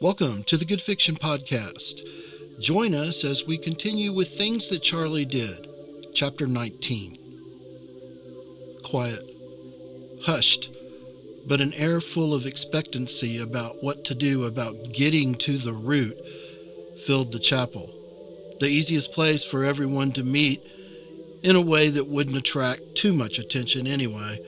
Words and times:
Welcome 0.00 0.42
to 0.44 0.56
the 0.56 0.64
Good 0.64 0.82
Fiction 0.82 1.14
Podcast. 1.14 2.00
Join 2.60 2.96
us 2.96 3.22
as 3.22 3.44
we 3.44 3.56
continue 3.56 4.12
with 4.12 4.36
Things 4.36 4.68
That 4.68 4.82
Charlie 4.82 5.24
Did, 5.24 5.68
Chapter 6.12 6.48
19. 6.48 7.16
Quiet, 8.82 9.24
hushed, 10.24 10.70
but 11.46 11.60
an 11.60 11.72
air 11.74 12.00
full 12.00 12.34
of 12.34 12.44
expectancy 12.44 13.38
about 13.38 13.84
what 13.84 14.04
to 14.06 14.16
do 14.16 14.42
about 14.44 14.92
getting 14.92 15.36
to 15.36 15.58
the 15.58 15.72
root 15.72 16.18
filled 17.06 17.30
the 17.30 17.38
chapel, 17.38 17.88
the 18.58 18.66
easiest 18.66 19.12
place 19.12 19.44
for 19.44 19.62
everyone 19.64 20.10
to 20.12 20.24
meet 20.24 20.60
in 21.44 21.54
a 21.54 21.60
way 21.60 21.88
that 21.88 22.08
wouldn't 22.08 22.36
attract 22.36 22.96
too 22.96 23.12
much 23.12 23.38
attention 23.38 23.86
anyway. 23.86 24.40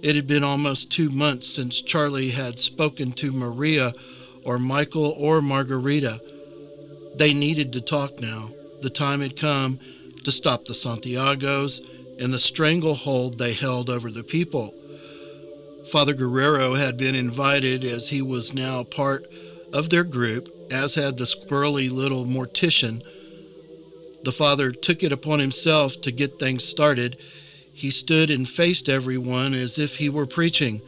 It 0.00 0.14
had 0.14 0.28
been 0.28 0.44
almost 0.44 0.92
two 0.92 1.10
months 1.10 1.48
since 1.48 1.82
Charlie 1.82 2.30
had 2.30 2.60
spoken 2.60 3.10
to 3.14 3.32
Maria 3.32 3.92
or 4.44 4.58
Michael 4.58 5.14
or 5.18 5.40
Margarita. 5.40 6.20
They 7.14 7.32
needed 7.32 7.72
to 7.72 7.80
talk 7.80 8.20
now. 8.20 8.50
The 8.82 8.90
time 8.90 9.20
had 9.20 9.36
come 9.36 9.78
to 10.24 10.32
stop 10.32 10.64
the 10.64 10.74
Santiagos 10.74 11.80
and 12.18 12.32
the 12.32 12.38
stranglehold 12.38 13.38
they 13.38 13.52
held 13.52 13.90
over 13.90 14.10
the 14.10 14.22
people. 14.22 14.74
Father 15.90 16.14
Guerrero 16.14 16.74
had 16.74 16.96
been 16.96 17.14
invited 17.14 17.84
as 17.84 18.08
he 18.08 18.22
was 18.22 18.54
now 18.54 18.84
part 18.84 19.26
of 19.72 19.90
their 19.90 20.04
group, 20.04 20.48
as 20.70 20.94
had 20.94 21.16
the 21.16 21.24
squirrely 21.24 21.90
little 21.90 22.24
mortician. 22.24 23.02
The 24.22 24.32
father 24.32 24.70
took 24.70 25.02
it 25.02 25.12
upon 25.12 25.38
himself 25.40 26.00
to 26.02 26.12
get 26.12 26.38
things 26.38 26.64
started. 26.64 27.16
He 27.72 27.90
stood 27.90 28.30
and 28.30 28.48
faced 28.48 28.88
everyone 28.88 29.54
as 29.54 29.78
if 29.78 29.96
he 29.96 30.08
were 30.08 30.26
preaching. 30.26 30.82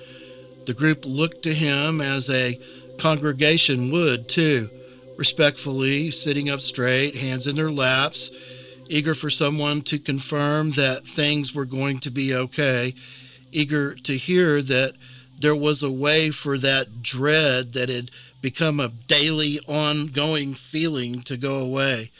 The 0.66 0.74
group 0.74 1.04
looked 1.04 1.42
to 1.44 1.54
him 1.54 2.00
as 2.00 2.28
a 2.28 2.60
congregation 2.98 3.90
would, 3.90 4.28
too, 4.28 4.70
respectfully, 5.16 6.10
sitting 6.10 6.48
up 6.48 6.60
straight, 6.60 7.16
hands 7.16 7.46
in 7.46 7.56
their 7.56 7.70
laps, 7.70 8.30
eager 8.88 9.14
for 9.14 9.30
someone 9.30 9.82
to 9.82 9.98
confirm 9.98 10.72
that 10.72 11.06
things 11.06 11.54
were 11.54 11.64
going 11.64 11.98
to 12.00 12.10
be 12.10 12.34
okay, 12.34 12.94
eager 13.50 13.94
to 13.94 14.16
hear 14.16 14.62
that 14.62 14.94
there 15.40 15.56
was 15.56 15.82
a 15.82 15.90
way 15.90 16.30
for 16.30 16.56
that 16.58 17.02
dread 17.02 17.72
that 17.72 17.88
had 17.88 18.10
become 18.40 18.80
a 18.80 18.88
daily, 18.88 19.60
ongoing 19.66 20.54
feeling 20.54 21.22
to 21.22 21.36
go 21.36 21.56
away. 21.56 22.10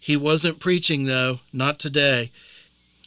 He 0.00 0.16
wasn't 0.16 0.60
preaching, 0.60 1.04
though, 1.04 1.40
not 1.52 1.78
today. 1.78 2.30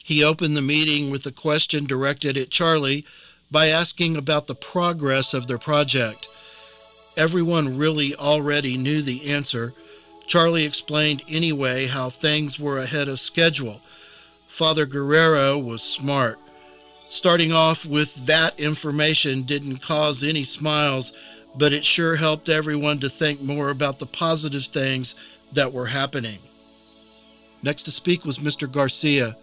He 0.04 0.24
opened 0.24 0.58
the 0.58 0.62
meeting 0.62 1.10
with 1.10 1.26
a 1.26 1.32
question 1.32 1.86
directed 1.86 2.38
at 2.38 2.50
Charlie 2.50 3.06
by 3.50 3.68
asking 3.68 4.18
about 4.18 4.48
the 4.48 4.56
progress 4.56 5.34
of 5.34 5.48
their 5.48 5.58
project. 5.58 6.28
Everyone 7.18 7.78
really 7.78 8.16
already 8.16 8.78
knew 8.78 9.02
the 9.02 9.32
answer. 9.32 9.74
Charlie 10.28 10.64
explained 10.64 11.24
anyway 11.28 11.88
how 11.88 12.10
things 12.10 12.58
were 12.58 12.80
ahead 12.80 13.10
of 13.10 13.20
schedule. 13.20 13.82
Father 14.48 14.86
Guerrero 14.86 15.58
was 15.58 15.84
smart. 15.84 16.40
Starting 17.10 17.52
off 17.52 17.86
with 17.86 18.26
that 18.26 18.58
information 18.58 19.44
didn't 19.44 19.80
cause 19.80 20.24
any 20.24 20.46
smiles, 20.46 21.12
but 21.58 21.74
it 21.74 21.86
sure 21.86 22.16
helped 22.16 22.48
everyone 22.48 23.00
to 23.00 23.10
think 23.10 23.42
more 23.42 23.70
about 23.70 24.00
the 24.00 24.06
positive 24.06 24.66
things 24.66 25.14
that 25.52 25.74
were 25.74 25.88
happening. 25.88 26.40
Next 27.62 27.84
to 27.84 27.92
speak 27.92 28.24
was 28.24 28.38
Mr. 28.38 28.72
Garcia. 28.72 29.36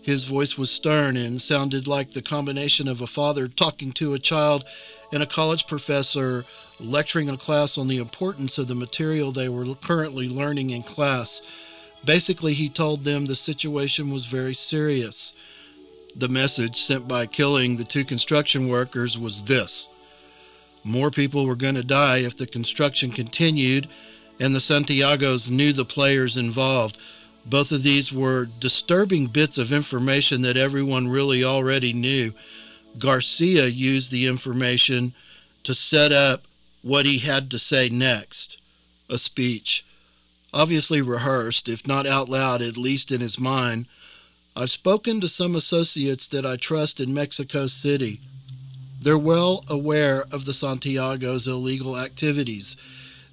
His 0.00 0.24
voice 0.24 0.56
was 0.56 0.70
stern 0.70 1.16
and 1.16 1.42
sounded 1.42 1.88
like 1.88 2.12
the 2.12 2.22
combination 2.22 2.86
of 2.86 3.00
a 3.00 3.08
father 3.08 3.48
talking 3.48 3.90
to 3.94 4.14
a 4.14 4.20
child 4.20 4.64
and 5.12 5.20
a 5.20 5.26
college 5.26 5.66
professor 5.66 6.44
lecturing 6.80 7.28
a 7.28 7.36
class 7.36 7.76
on 7.76 7.88
the 7.88 7.98
importance 7.98 8.58
of 8.58 8.68
the 8.68 8.74
material 8.74 9.32
they 9.32 9.48
were 9.48 9.74
currently 9.74 10.28
learning 10.28 10.70
in 10.70 10.82
class. 10.82 11.40
Basically, 12.04 12.54
he 12.54 12.68
told 12.68 13.04
them 13.04 13.26
the 13.26 13.36
situation 13.36 14.10
was 14.10 14.26
very 14.26 14.54
serious. 14.54 15.32
The 16.14 16.28
message 16.28 16.80
sent 16.80 17.08
by 17.08 17.26
killing 17.26 17.76
the 17.76 17.84
two 17.84 18.04
construction 18.04 18.68
workers 18.68 19.18
was 19.18 19.44
this 19.44 19.88
more 20.84 21.10
people 21.10 21.44
were 21.44 21.56
going 21.56 21.74
to 21.74 21.84
die 21.84 22.18
if 22.18 22.36
the 22.36 22.46
construction 22.46 23.10
continued, 23.10 23.88
and 24.40 24.54
the 24.54 24.60
Santiagos 24.60 25.50
knew 25.50 25.72
the 25.72 25.84
players 25.84 26.36
involved. 26.36 26.96
Both 27.44 27.72
of 27.72 27.82
these 27.82 28.12
were 28.12 28.46
disturbing 28.46 29.26
bits 29.26 29.58
of 29.58 29.72
information 29.72 30.42
that 30.42 30.56
everyone 30.56 31.08
really 31.08 31.44
already 31.44 31.92
knew. 31.92 32.32
Garcia 32.98 33.66
used 33.66 34.10
the 34.10 34.26
information 34.26 35.12
to 35.64 35.74
set 35.74 36.12
up 36.12 36.47
what 36.82 37.06
he 37.06 37.18
had 37.18 37.50
to 37.50 37.58
say 37.58 37.88
next 37.88 38.56
a 39.10 39.18
speech. 39.18 39.84
Obviously 40.52 41.00
rehearsed, 41.00 41.68
if 41.68 41.86
not 41.86 42.06
out 42.06 42.28
loud, 42.28 42.62
at 42.62 42.76
least 42.76 43.10
in 43.10 43.20
his 43.20 43.38
mind. 43.38 43.86
I've 44.54 44.70
spoken 44.70 45.20
to 45.20 45.28
some 45.28 45.54
associates 45.54 46.26
that 46.28 46.44
I 46.44 46.56
trust 46.56 47.00
in 47.00 47.14
Mexico 47.14 47.66
City. 47.66 48.20
They're 49.00 49.16
well 49.16 49.64
aware 49.68 50.24
of 50.30 50.44
the 50.44 50.54
Santiago's 50.54 51.46
illegal 51.46 51.98
activities. 51.98 52.76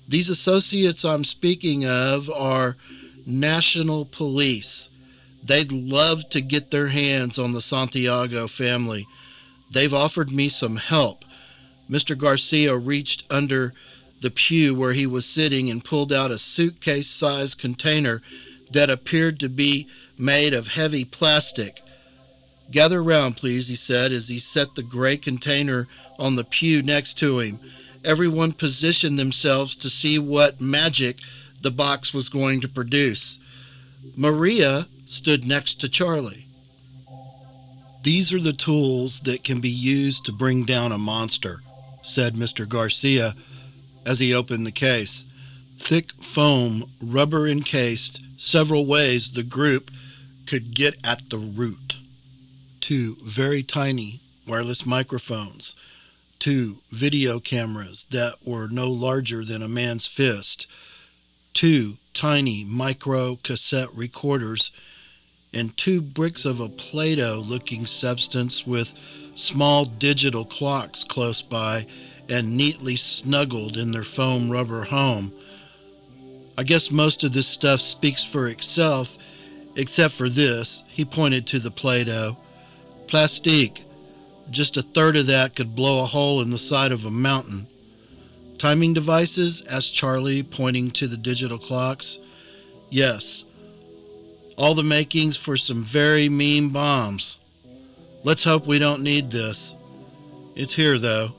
These 0.08 0.30
associates 0.30 1.04
I'm 1.04 1.24
speaking 1.24 1.86
of 1.86 2.30
are 2.30 2.78
national 3.26 4.06
police. 4.06 4.90
They'd 5.44 5.72
love 5.72 6.30
to 6.30 6.42
get 6.42 6.70
their 6.70 6.88
hands 6.88 7.40
on 7.40 7.54
the 7.54 7.62
Santiago 7.62 8.48
family. 8.48 9.08
They've 9.72 9.94
offered 9.94 10.32
me 10.32 10.50
some 10.50 10.76
help. 10.76 11.24
Mr. 11.90 12.18
Garcia 12.18 12.76
reached 12.76 13.24
under 13.30 13.74
the 14.22 14.32
pew 14.32 14.74
where 14.74 14.94
he 14.94 15.06
was 15.06 15.26
sitting 15.26 15.70
and 15.70 15.84
pulled 15.84 16.12
out 16.12 16.32
a 16.32 16.40
suitcase 16.40 17.10
sized 17.10 17.60
container 17.60 18.22
that 18.72 18.90
appeared 18.90 19.40
to 19.40 19.50
be 19.50 19.88
made 20.18 20.54
of 20.54 20.68
heavy 20.68 21.06
plastic. 21.06 21.82
Gather 22.72 23.04
round, 23.04 23.38
please, 23.38 23.68
he 23.68 23.76
said 23.76 24.12
as 24.12 24.28
he 24.28 24.40
set 24.40 24.76
the 24.76 24.84
gray 24.84 25.18
container 25.18 25.88
on 26.18 26.36
the 26.36 26.44
pew 26.44 26.82
next 26.82 27.18
to 27.20 27.40
him. 27.40 27.60
Everyone 28.04 28.54
positioned 28.54 29.20
themselves 29.20 29.76
to 29.76 29.90
see 29.90 30.18
what 30.18 30.62
magic 30.62 31.18
the 31.62 31.72
box 31.72 32.14
was 32.14 32.30
going 32.30 32.62
to 32.62 32.68
produce. 32.68 33.40
Maria 34.16 34.88
stood 35.06 35.46
next 35.46 35.80
to 35.82 35.90
Charlie. 35.90 36.48
These 38.04 38.32
are 38.32 38.42
the 38.42 38.54
tools 38.54 39.22
that 39.22 39.44
can 39.44 39.60
be 39.60 39.70
used 39.70 40.26
to 40.26 40.32
bring 40.32 40.64
down 40.64 40.92
a 40.92 40.98
monster, 40.98 41.62
said 42.06 42.36
Mr. 42.36 42.68
Garcia 42.68 43.36
as 44.06 44.20
he 44.20 44.34
opened 44.34 44.66
the 44.66 44.72
case. 44.72 45.26
Thick 45.80 46.12
foam, 46.22 46.90
rubber 47.02 47.48
encased, 47.48 48.22
several 48.38 48.86
ways 48.86 49.32
the 49.32 49.44
group 49.44 49.92
could 50.46 50.76
get 50.76 50.96
at 51.04 51.30
the 51.30 51.38
root. 51.38 51.96
Two 52.80 53.18
very 53.24 53.64
tiny 53.64 54.22
wireless 54.48 54.86
microphones, 54.86 55.76
two 56.40 56.78
video 56.92 57.40
cameras 57.40 58.06
that 58.12 58.36
were 58.46 58.68
no 58.68 58.90
larger 58.90 59.44
than 59.44 59.64
a 59.64 59.68
man's 59.68 60.06
fist, 60.06 60.68
two 61.54 61.98
tiny 62.14 62.64
micro 62.64 63.38
cassette 63.38 63.94
recorders, 63.96 64.72
and 65.54 65.76
two 65.78 66.02
bricks 66.02 66.46
of 66.46 66.60
a 66.60 66.70
Play 66.70 67.16
Doh 67.16 67.44
looking 67.44 67.86
substance 67.86 68.68
with 68.68 68.94
small 69.36 69.86
digital 69.86 70.46
clocks 70.46 71.04
close 71.04 71.42
by 71.42 71.86
and 72.30 72.58
neatly 72.58 72.96
snuggled 72.96 73.78
in 73.78 73.92
their 73.92 74.04
foam 74.04 74.50
rubber 74.50 74.86
home. 74.86 75.34
I 76.58 76.64
guess 76.64 76.90
most 76.90 77.24
of 77.24 77.34
this 77.34 77.48
stuff 77.48 77.82
speaks 77.82 78.24
for 78.24 78.48
itself, 78.48 79.18
except 79.76 80.14
for 80.14 80.30
this. 80.30 80.84
He 80.88 81.04
pointed 81.06 81.46
to 81.48 81.60
the 81.60 81.72
Play 81.72 82.06
Doh. 82.06 82.38
Plastique. 83.08 83.84
Just 84.50 84.78
a 84.78 84.82
third 84.82 85.18
of 85.18 85.28
that 85.28 85.56
could 85.56 85.76
blow 85.76 86.02
a 86.02 86.08
hole 86.08 86.42
in 86.42 86.50
the 86.50 86.58
side 86.58 86.92
of 86.92 87.06
a 87.06 87.12
mountain. 87.12 87.68
Timing 88.58 88.94
devices? 88.94 89.64
asked 89.70 89.94
Charlie, 89.94 90.44
pointing 90.44 90.92
to 90.92 91.08
the 91.08 91.18
digital 91.18 91.58
clocks. 91.58 92.18
Yes. 92.90 93.44
All 94.58 94.76
the 94.76 94.84
makings 94.84 95.36
for 95.36 95.58
some 95.58 95.84
very 95.84 96.30
mean 96.30 96.70
bombs. 96.70 97.38
Let's 98.26 98.44
hope 98.44 98.66
we 98.66 98.80
don't 98.80 99.04
need 99.04 99.30
this. 99.30 99.76
It's 100.56 100.74
here, 100.74 100.98
though. 100.98 101.36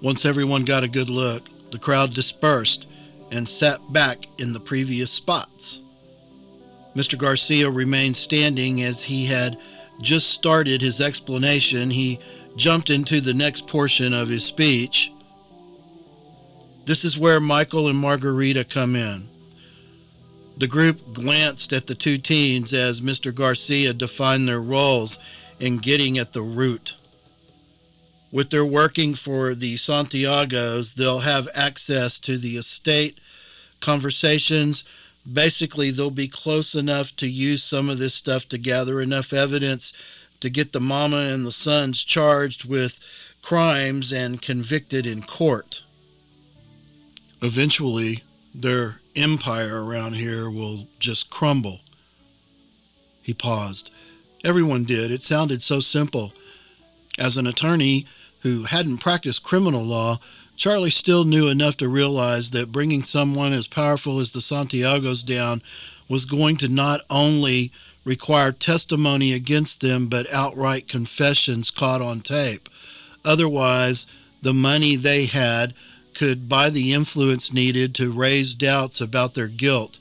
Once 0.00 0.24
everyone 0.24 0.64
got 0.64 0.82
a 0.82 0.88
good 0.88 1.10
look, 1.10 1.42
the 1.72 1.78
crowd 1.78 2.14
dispersed 2.14 2.86
and 3.30 3.46
sat 3.46 3.92
back 3.92 4.24
in 4.38 4.54
the 4.54 4.60
previous 4.60 5.10
spots. 5.10 5.82
Mr. 6.96 7.18
Garcia 7.18 7.68
remained 7.68 8.16
standing 8.16 8.82
as 8.82 9.02
he 9.02 9.26
had 9.26 9.58
just 10.00 10.30
started 10.30 10.80
his 10.80 11.02
explanation. 11.02 11.90
He 11.90 12.18
jumped 12.56 12.88
into 12.88 13.20
the 13.20 13.34
next 13.34 13.66
portion 13.66 14.14
of 14.14 14.28
his 14.28 14.42
speech. 14.42 15.12
This 16.86 17.04
is 17.04 17.18
where 17.18 17.40
Michael 17.40 17.88
and 17.88 17.98
Margarita 17.98 18.64
come 18.64 18.96
in. 18.96 19.28
The 20.56 20.66
group 20.66 21.12
glanced 21.12 21.74
at 21.74 21.86
the 21.86 21.94
two 21.94 22.16
teens 22.16 22.72
as 22.72 23.02
Mr. 23.02 23.34
Garcia 23.34 23.92
defined 23.92 24.48
their 24.48 24.62
roles 24.62 25.18
in 25.58 25.78
getting 25.78 26.18
at 26.18 26.32
the 26.32 26.42
root. 26.42 26.94
with 28.34 28.50
their 28.50 28.66
working 28.66 29.14
for 29.14 29.54
the 29.54 29.76
Santiagos, 29.76 30.94
they'll 30.94 31.20
have 31.20 31.48
access 31.54 32.18
to 32.18 32.36
the 32.36 32.56
estate 32.56 33.20
conversations. 33.80 34.82
Basically, 35.32 35.92
they'll 35.92 36.10
be 36.10 36.26
close 36.26 36.74
enough 36.74 37.14
to 37.18 37.28
use 37.28 37.62
some 37.62 37.88
of 37.88 37.98
this 37.98 38.12
stuff 38.14 38.48
to 38.48 38.58
gather 38.58 39.00
enough 39.00 39.32
evidence 39.32 39.92
to 40.40 40.50
get 40.50 40.72
the 40.72 40.80
mama 40.80 41.18
and 41.18 41.46
the 41.46 41.52
sons 41.52 42.02
charged 42.02 42.64
with 42.64 42.98
crimes 43.40 44.12
and 44.12 44.42
convicted 44.42 45.06
in 45.06 45.22
court. 45.22 45.82
Eventually, 47.40 48.24
their 48.52 49.00
empire 49.14 49.84
around 49.84 50.14
here 50.14 50.50
will 50.50 50.88
just 50.98 51.30
crumble. 51.30 51.82
He 53.22 53.32
paused. 53.32 53.90
Everyone 54.44 54.84
did. 54.84 55.10
It 55.10 55.22
sounded 55.22 55.62
so 55.62 55.80
simple. 55.80 56.34
As 57.18 57.38
an 57.38 57.46
attorney 57.46 58.06
who 58.40 58.64
hadn't 58.64 58.98
practiced 58.98 59.42
criminal 59.42 59.82
law, 59.82 60.20
Charlie 60.54 60.90
still 60.90 61.24
knew 61.24 61.48
enough 61.48 61.78
to 61.78 61.88
realize 61.88 62.50
that 62.50 62.70
bringing 62.70 63.02
someone 63.02 63.54
as 63.54 63.66
powerful 63.66 64.20
as 64.20 64.32
the 64.32 64.40
Santiagos 64.40 65.24
down 65.24 65.62
was 66.10 66.26
going 66.26 66.58
to 66.58 66.68
not 66.68 67.00
only 67.08 67.72
require 68.04 68.52
testimony 68.52 69.32
against 69.32 69.80
them, 69.80 70.08
but 70.08 70.30
outright 70.30 70.88
confessions 70.88 71.70
caught 71.70 72.02
on 72.02 72.20
tape. 72.20 72.68
Otherwise, 73.24 74.04
the 74.42 74.52
money 74.52 74.94
they 74.94 75.24
had 75.24 75.72
could 76.12 76.50
buy 76.50 76.68
the 76.68 76.92
influence 76.92 77.50
needed 77.50 77.94
to 77.94 78.12
raise 78.12 78.54
doubts 78.54 79.00
about 79.00 79.32
their 79.32 79.48
guilt. 79.48 79.98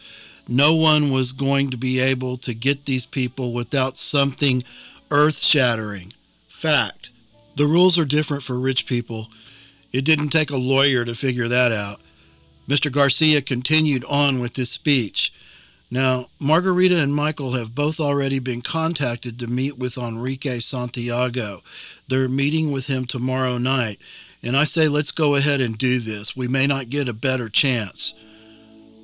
No 0.48 0.74
one 0.74 1.12
was 1.12 1.32
going 1.32 1.70
to 1.72 1.78
be 1.78 2.00
able 2.00 2.38
to 2.38 2.54
get 2.54 2.86
these 2.86 3.06
people 3.06 3.54
without 3.54 3.98
something 3.98 4.64
earth 5.10 5.40
shattering. 5.40 6.14
Fact. 6.48 7.12
The 7.56 7.68
rules 7.68 7.98
are 7.98 8.06
different 8.06 8.44
for 8.44 8.60
rich 8.60 8.86
people. 8.86 9.30
It 9.92 10.04
didn't 10.04 10.30
take 10.30 10.50
a 10.50 10.58
lawyer 10.58 11.06
to 11.06 11.14
figure 11.14 11.48
that 11.48 11.72
out. 11.72 12.02
Mr. 12.68 12.92
Garcia 12.92 13.42
continued 13.42 14.04
on 14.06 14.40
with 14.40 14.56
his 14.56 14.72
speech. 14.72 15.32
Now, 15.92 16.30
Margarita 16.40 16.98
and 16.98 17.14
Michael 17.14 17.54
have 17.54 17.76
both 17.76 18.00
already 18.00 18.40
been 18.40 18.64
contacted 18.64 19.38
to 19.38 19.48
meet 19.48 19.78
with 19.78 19.98
Enrique 19.98 20.60
Santiago. 20.60 21.62
They're 22.08 22.28
meeting 22.28 22.72
with 22.72 22.88
him 22.88 23.06
tomorrow 23.06 23.60
night. 23.60 24.00
And 24.42 24.58
I 24.58 24.64
say, 24.64 24.88
let's 24.88 25.12
go 25.12 25.36
ahead 25.36 25.62
and 25.62 25.78
do 25.78 26.00
this. 26.00 26.36
We 26.36 26.48
may 26.48 26.66
not 26.66 26.90
get 26.90 27.08
a 27.08 27.14
better 27.14 27.48
chance. 27.48 28.14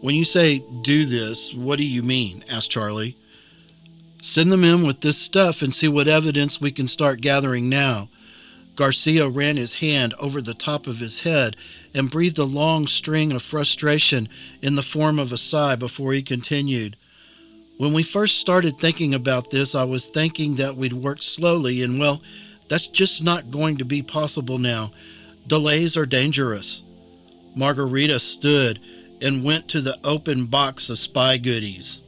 When 0.01 0.15
you 0.15 0.23
say 0.23 0.59
do 0.81 1.05
this, 1.05 1.53
what 1.53 1.77
do 1.77 1.85
you 1.85 2.01
mean? 2.01 2.45
asked 2.49 2.71
Charlie. 2.71 3.17
Send 4.21 4.51
them 4.51 4.63
in 4.63 4.85
with 4.85 5.01
this 5.01 5.17
stuff 5.17 5.61
and 5.61 5.73
see 5.73 5.87
what 5.87 6.07
evidence 6.07 6.61
we 6.61 6.71
can 6.71 6.87
start 6.87 7.21
gathering 7.21 7.67
now. 7.67 8.09
Garcia 8.77 9.27
ran 9.27 9.57
his 9.57 9.73
hand 9.73 10.13
over 10.17 10.41
the 10.41 10.53
top 10.53 10.87
of 10.87 10.99
his 10.99 11.19
head 11.19 11.57
and 11.93 12.09
breathed 12.09 12.37
a 12.37 12.45
long 12.45 12.87
string 12.87 13.33
of 13.33 13.41
frustration 13.41 14.29
in 14.61 14.75
the 14.75 14.83
form 14.83 15.19
of 15.19 15.33
a 15.33 15.37
sigh 15.37 15.75
before 15.75 16.13
he 16.13 16.21
continued. 16.21 16.95
When 17.77 17.91
we 17.91 18.03
first 18.03 18.39
started 18.39 18.79
thinking 18.79 19.13
about 19.13 19.51
this, 19.51 19.75
I 19.75 19.83
was 19.83 20.07
thinking 20.07 20.55
that 20.55 20.77
we'd 20.77 20.93
work 20.93 21.21
slowly, 21.21 21.81
and 21.81 21.99
well, 21.99 22.21
that's 22.69 22.87
just 22.87 23.21
not 23.21 23.51
going 23.51 23.77
to 23.77 23.85
be 23.85 24.01
possible 24.01 24.57
now. 24.57 24.91
Delays 25.47 25.97
are 25.97 26.05
dangerous. 26.05 26.83
Margarita 27.55 28.19
stood 28.19 28.79
and 29.21 29.43
went 29.43 29.67
to 29.69 29.81
the 29.81 29.97
open 30.03 30.45
box 30.45 30.89
of 30.89 30.99
spy 30.99 31.37
goodies. 31.37 31.99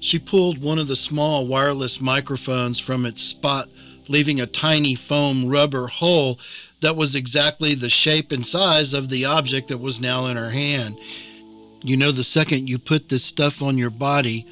She 0.00 0.18
pulled 0.18 0.60
one 0.60 0.78
of 0.78 0.88
the 0.88 0.96
small 0.96 1.46
wireless 1.46 2.00
microphones 2.00 2.78
from 2.78 3.04
its 3.04 3.22
spot, 3.22 3.68
leaving 4.08 4.40
a 4.40 4.46
tiny 4.46 4.94
foam 4.94 5.48
rubber 5.48 5.88
hole 5.88 6.38
that 6.80 6.96
was 6.96 7.14
exactly 7.14 7.74
the 7.74 7.90
shape 7.90 8.30
and 8.30 8.46
size 8.46 8.92
of 8.92 9.08
the 9.08 9.24
object 9.24 9.68
that 9.68 9.78
was 9.78 10.00
now 10.00 10.26
in 10.26 10.36
her 10.36 10.50
hand. 10.50 10.98
You 11.82 11.96
know, 11.96 12.12
the 12.12 12.24
second 12.24 12.68
you 12.68 12.78
put 12.78 13.08
this 13.08 13.24
stuff 13.24 13.62
on 13.62 13.78
your 13.78 13.90
body 13.90 14.46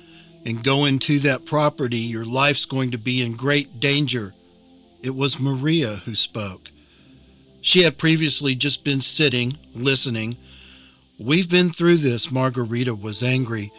and 0.44 0.62
go 0.62 0.84
into 0.84 1.18
that 1.20 1.44
property, 1.44 1.98
your 1.98 2.24
life's 2.24 2.64
going 2.64 2.90
to 2.92 2.98
be 2.98 3.22
in 3.22 3.32
great 3.32 3.80
danger. 3.80 4.34
It 5.02 5.14
was 5.14 5.38
Maria 5.38 6.02
who 6.04 6.14
spoke. 6.14 6.70
She 7.60 7.82
had 7.82 7.98
previously 7.98 8.54
just 8.54 8.84
been 8.84 9.00
sitting, 9.00 9.58
listening, 9.74 10.36
We've 11.18 11.48
been 11.48 11.72
through 11.72 11.98
this, 11.98 12.30
Margarita 12.30 12.94
was 12.94 13.22
angry. 13.22 13.72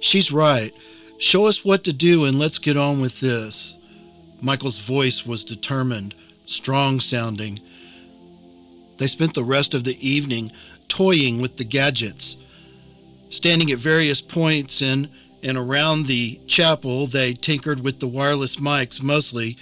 She's 0.00 0.32
right. 0.32 0.74
Show 1.18 1.46
us 1.46 1.64
what 1.64 1.84
to 1.84 1.92
do 1.92 2.24
and 2.24 2.38
let's 2.38 2.58
get 2.58 2.76
on 2.76 3.00
with 3.00 3.20
this. 3.20 3.76
Michael's 4.40 4.78
voice 4.78 5.24
was 5.24 5.44
determined, 5.44 6.14
strong 6.46 6.98
sounding. 6.98 7.60
They 8.96 9.06
spent 9.06 9.34
the 9.34 9.44
rest 9.44 9.72
of 9.72 9.84
the 9.84 9.96
evening 10.06 10.50
toying 10.88 11.40
with 11.40 11.58
the 11.58 11.64
gadgets. 11.64 12.36
Standing 13.28 13.70
at 13.70 13.78
various 13.78 14.20
points 14.20 14.82
in 14.82 15.08
and 15.42 15.56
around 15.56 16.06
the 16.06 16.40
chapel, 16.46 17.06
they 17.06 17.34
tinkered 17.34 17.80
with 17.80 18.00
the 18.00 18.08
wireless 18.08 18.56
mics 18.56 19.00
mostly. 19.00 19.56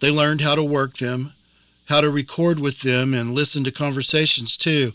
They 0.00 0.10
learned 0.10 0.42
how 0.42 0.56
to 0.56 0.62
work 0.62 0.98
them, 0.98 1.32
how 1.86 2.02
to 2.02 2.10
record 2.10 2.58
with 2.58 2.80
them, 2.80 3.14
and 3.14 3.34
listen 3.34 3.64
to 3.64 3.72
conversations 3.72 4.56
too. 4.56 4.92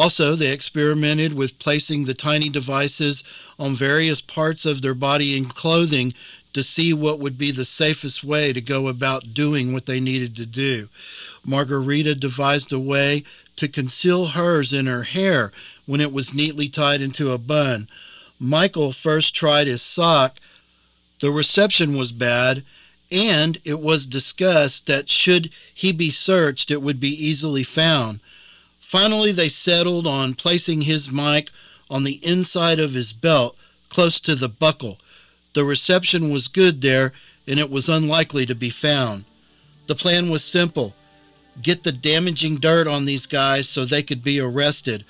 Also, 0.00 0.34
they 0.34 0.50
experimented 0.50 1.34
with 1.34 1.58
placing 1.58 2.06
the 2.06 2.14
tiny 2.14 2.48
devices 2.48 3.22
on 3.58 3.74
various 3.74 4.22
parts 4.22 4.64
of 4.64 4.80
their 4.80 4.94
body 4.94 5.36
and 5.36 5.54
clothing 5.54 6.14
to 6.54 6.62
see 6.62 6.94
what 6.94 7.20
would 7.20 7.36
be 7.36 7.50
the 7.50 7.66
safest 7.66 8.24
way 8.24 8.50
to 8.50 8.62
go 8.62 8.88
about 8.88 9.34
doing 9.34 9.74
what 9.74 9.84
they 9.84 10.00
needed 10.00 10.34
to 10.34 10.46
do. 10.46 10.88
Margarita 11.44 12.14
devised 12.14 12.72
a 12.72 12.78
way 12.78 13.24
to 13.56 13.68
conceal 13.68 14.28
hers 14.28 14.72
in 14.72 14.86
her 14.86 15.02
hair 15.02 15.52
when 15.84 16.00
it 16.00 16.14
was 16.14 16.32
neatly 16.32 16.70
tied 16.70 17.02
into 17.02 17.30
a 17.30 17.36
bun. 17.36 17.86
Michael 18.38 18.92
first 18.92 19.34
tried 19.34 19.66
his 19.66 19.82
sock. 19.82 20.40
The 21.20 21.30
reception 21.30 21.94
was 21.94 22.10
bad, 22.10 22.64
and 23.12 23.60
it 23.64 23.80
was 23.80 24.06
discussed 24.06 24.86
that 24.86 25.10
should 25.10 25.50
he 25.74 25.92
be 25.92 26.10
searched, 26.10 26.70
it 26.70 26.80
would 26.80 27.00
be 27.00 27.10
easily 27.10 27.64
found. 27.64 28.20
Finally, 28.90 29.30
they 29.30 29.48
settled 29.48 30.04
on 30.04 30.34
placing 30.34 30.80
his 30.80 31.08
mic 31.08 31.48
on 31.88 32.02
the 32.02 32.18
inside 32.26 32.80
of 32.80 32.92
his 32.92 33.12
belt, 33.12 33.56
close 33.88 34.18
to 34.18 34.34
the 34.34 34.48
buckle. 34.48 34.98
The 35.54 35.64
reception 35.64 36.28
was 36.32 36.48
good 36.48 36.82
there, 36.82 37.12
and 37.46 37.60
it 37.60 37.70
was 37.70 37.88
unlikely 37.88 38.46
to 38.46 38.54
be 38.56 38.68
found. 38.68 39.26
The 39.86 39.94
plan 39.94 40.28
was 40.28 40.42
simple 40.42 40.96
get 41.62 41.84
the 41.84 41.92
damaging 41.92 42.56
dirt 42.56 42.88
on 42.88 43.04
these 43.04 43.26
guys 43.26 43.68
so 43.68 43.84
they 43.84 44.02
could 44.02 44.24
be 44.24 44.40
arrested. 44.40 45.04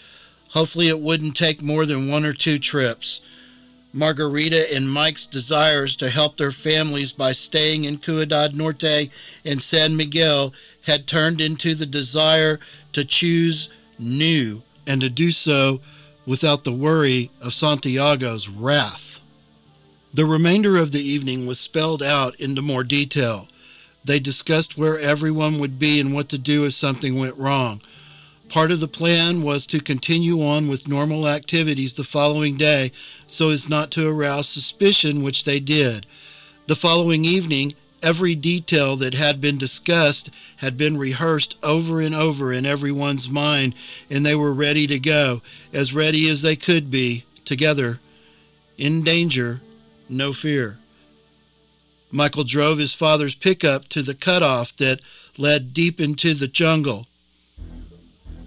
Hopefully, 0.50 0.88
it 0.88 1.00
wouldn't 1.00 1.34
take 1.34 1.62
more 1.62 1.86
than 1.86 2.10
one 2.10 2.26
or 2.26 2.34
two 2.34 2.58
trips. 2.58 3.22
Margarita 3.94 4.74
and 4.74 4.92
Mike's 4.92 5.24
desires 5.24 5.96
to 5.96 6.10
help 6.10 6.36
their 6.36 6.52
families 6.52 7.12
by 7.12 7.32
staying 7.32 7.84
in 7.84 7.98
Ciudad 7.98 8.54
Norte 8.54 9.10
and 9.42 9.62
San 9.62 9.96
Miguel 9.96 10.52
had 10.82 11.06
turned 11.06 11.40
into 11.40 11.74
the 11.74 11.86
desire 11.86 12.60
to 12.92 13.04
choose 13.04 13.68
new 14.00 14.62
and 14.86 15.00
to 15.00 15.08
do 15.08 15.30
so 15.30 15.80
without 16.26 16.64
the 16.64 16.72
worry 16.72 17.30
of 17.40 17.54
Santiago's 17.54 18.48
wrath. 18.48 19.20
The 20.12 20.26
remainder 20.26 20.76
of 20.76 20.90
the 20.90 21.02
evening 21.02 21.46
was 21.46 21.60
spelled 21.60 22.02
out 22.02 22.34
into 22.40 22.62
more 22.62 22.82
detail. 22.82 23.46
They 24.04 24.18
discussed 24.18 24.76
where 24.76 24.98
everyone 24.98 25.60
would 25.60 25.78
be 25.78 26.00
and 26.00 26.12
what 26.12 26.28
to 26.30 26.38
do 26.38 26.64
if 26.64 26.74
something 26.74 27.18
went 27.18 27.36
wrong. 27.36 27.80
Part 28.48 28.72
of 28.72 28.80
the 28.80 28.88
plan 28.88 29.42
was 29.42 29.66
to 29.66 29.80
continue 29.80 30.44
on 30.44 30.66
with 30.66 30.88
normal 30.88 31.28
activities 31.28 31.92
the 31.92 32.02
following 32.02 32.56
day 32.56 32.90
so 33.28 33.50
as 33.50 33.68
not 33.68 33.92
to 33.92 34.08
arouse 34.08 34.48
suspicion, 34.48 35.22
which 35.22 35.44
they 35.44 35.60
did. 35.60 36.06
The 36.66 36.74
following 36.74 37.24
evening, 37.24 37.74
Every 38.02 38.34
detail 38.34 38.96
that 38.96 39.12
had 39.14 39.40
been 39.40 39.58
discussed 39.58 40.30
had 40.56 40.78
been 40.78 40.96
rehearsed 40.96 41.56
over 41.62 42.00
and 42.00 42.14
over 42.14 42.52
in 42.52 42.64
everyone's 42.64 43.28
mind, 43.28 43.74
and 44.08 44.24
they 44.24 44.34
were 44.34 44.54
ready 44.54 44.86
to 44.86 44.98
go, 44.98 45.42
as 45.72 45.92
ready 45.92 46.28
as 46.28 46.40
they 46.40 46.56
could 46.56 46.90
be, 46.90 47.24
together. 47.44 48.00
In 48.78 49.02
danger, 49.02 49.60
no 50.08 50.32
fear. 50.32 50.78
Michael 52.10 52.44
drove 52.44 52.78
his 52.78 52.94
father's 52.94 53.34
pickup 53.34 53.88
to 53.90 54.02
the 54.02 54.14
cutoff 54.14 54.76
that 54.78 55.00
led 55.36 55.74
deep 55.74 56.00
into 56.00 56.34
the 56.34 56.48
jungle. 56.48 57.06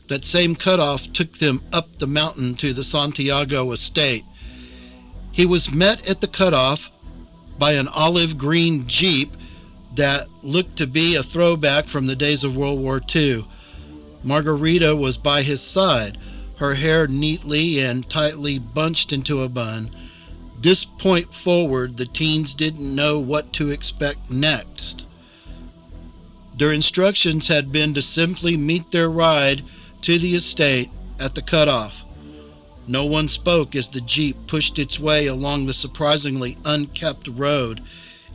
That 0.07 0.25
same 0.25 0.55
cutoff 0.55 1.13
took 1.13 1.37
them 1.37 1.63
up 1.71 1.99
the 1.99 2.07
mountain 2.07 2.55
to 2.55 2.73
the 2.73 2.83
Santiago 2.83 3.71
estate. 3.71 4.25
He 5.31 5.45
was 5.45 5.71
met 5.71 6.05
at 6.07 6.21
the 6.21 6.27
cutoff 6.27 6.89
by 7.57 7.73
an 7.73 7.87
olive 7.87 8.37
green 8.37 8.87
Jeep 8.87 9.31
that 9.95 10.27
looked 10.41 10.77
to 10.77 10.87
be 10.87 11.15
a 11.15 11.23
throwback 11.23 11.85
from 11.85 12.07
the 12.07 12.15
days 12.15 12.43
of 12.43 12.55
World 12.55 12.79
War 12.79 13.01
II. 13.13 13.45
Margarita 14.23 14.95
was 14.95 15.17
by 15.17 15.43
his 15.43 15.61
side, 15.61 16.17
her 16.57 16.75
hair 16.75 17.07
neatly 17.07 17.79
and 17.79 18.09
tightly 18.09 18.57
bunched 18.57 19.11
into 19.11 19.41
a 19.41 19.49
bun. 19.49 19.91
This 20.59 20.85
point 20.85 21.33
forward, 21.33 21.97
the 21.97 22.05
teens 22.05 22.53
didn't 22.53 22.95
know 22.95 23.19
what 23.19 23.51
to 23.53 23.69
expect 23.69 24.31
next. 24.31 25.03
Their 26.57 26.71
instructions 26.71 27.47
had 27.47 27.71
been 27.71 27.93
to 27.95 28.01
simply 28.01 28.55
meet 28.55 28.91
their 28.91 29.09
ride 29.09 29.63
to 30.03 30.17
the 30.17 30.35
estate 30.35 30.89
at 31.19 31.35
the 31.35 31.41
cutoff. 31.41 32.03
No 32.87 33.05
one 33.05 33.27
spoke 33.27 33.75
as 33.75 33.87
the 33.87 34.01
Jeep 34.01 34.47
pushed 34.47 34.77
its 34.77 34.99
way 34.99 35.25
along 35.27 35.65
the 35.65 35.73
surprisingly 35.73 36.57
unkept 36.65 37.27
road. 37.27 37.81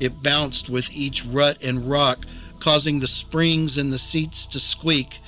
It 0.00 0.22
bounced 0.22 0.68
with 0.68 0.90
each 0.90 1.24
rut 1.24 1.58
and 1.60 1.88
rock, 1.90 2.24
causing 2.60 3.00
the 3.00 3.08
springs 3.08 3.76
in 3.76 3.90
the 3.90 3.98
seats 3.98 4.46
to 4.46 4.60
squeak. 4.60 5.18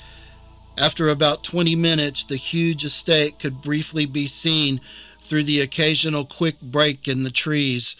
After 0.77 1.09
about 1.09 1.43
20 1.43 1.75
minutes, 1.75 2.23
the 2.23 2.37
huge 2.37 2.85
estate 2.85 3.39
could 3.39 3.61
briefly 3.61 4.05
be 4.05 4.27
seen 4.27 4.79
through 5.21 5.43
the 5.43 5.59
occasional 5.59 6.25
quick 6.25 6.61
break 6.61 7.07
in 7.07 7.23
the 7.23 7.31
trees. 7.31 7.95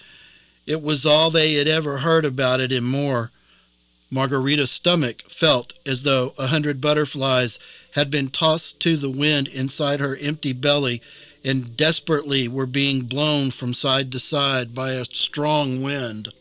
It 0.65 0.81
was 0.81 1.05
all 1.05 1.29
they 1.29 1.53
had 1.55 1.67
ever 1.67 1.99
heard 1.99 2.25
about 2.25 2.61
it 2.61 2.71
and 2.71 2.85
more. 2.85 3.31
Margarita's 4.09 4.71
stomach 4.71 5.23
felt 5.29 5.73
as 5.85 6.03
though 6.03 6.33
a 6.37 6.47
hundred 6.47 6.81
butterflies 6.81 7.57
had 7.91 8.11
been 8.11 8.29
tossed 8.29 8.79
to 8.81 8.97
the 8.97 9.09
wind 9.09 9.47
inside 9.47 9.99
her 9.99 10.17
empty 10.17 10.53
belly 10.53 11.01
and 11.43 11.75
desperately 11.75 12.47
were 12.47 12.65
being 12.65 13.01
blown 13.01 13.51
from 13.51 13.73
side 13.73 14.11
to 14.11 14.19
side 14.19 14.75
by 14.75 14.91
a 14.91 15.05
strong 15.05 15.81
wind. 15.81 16.33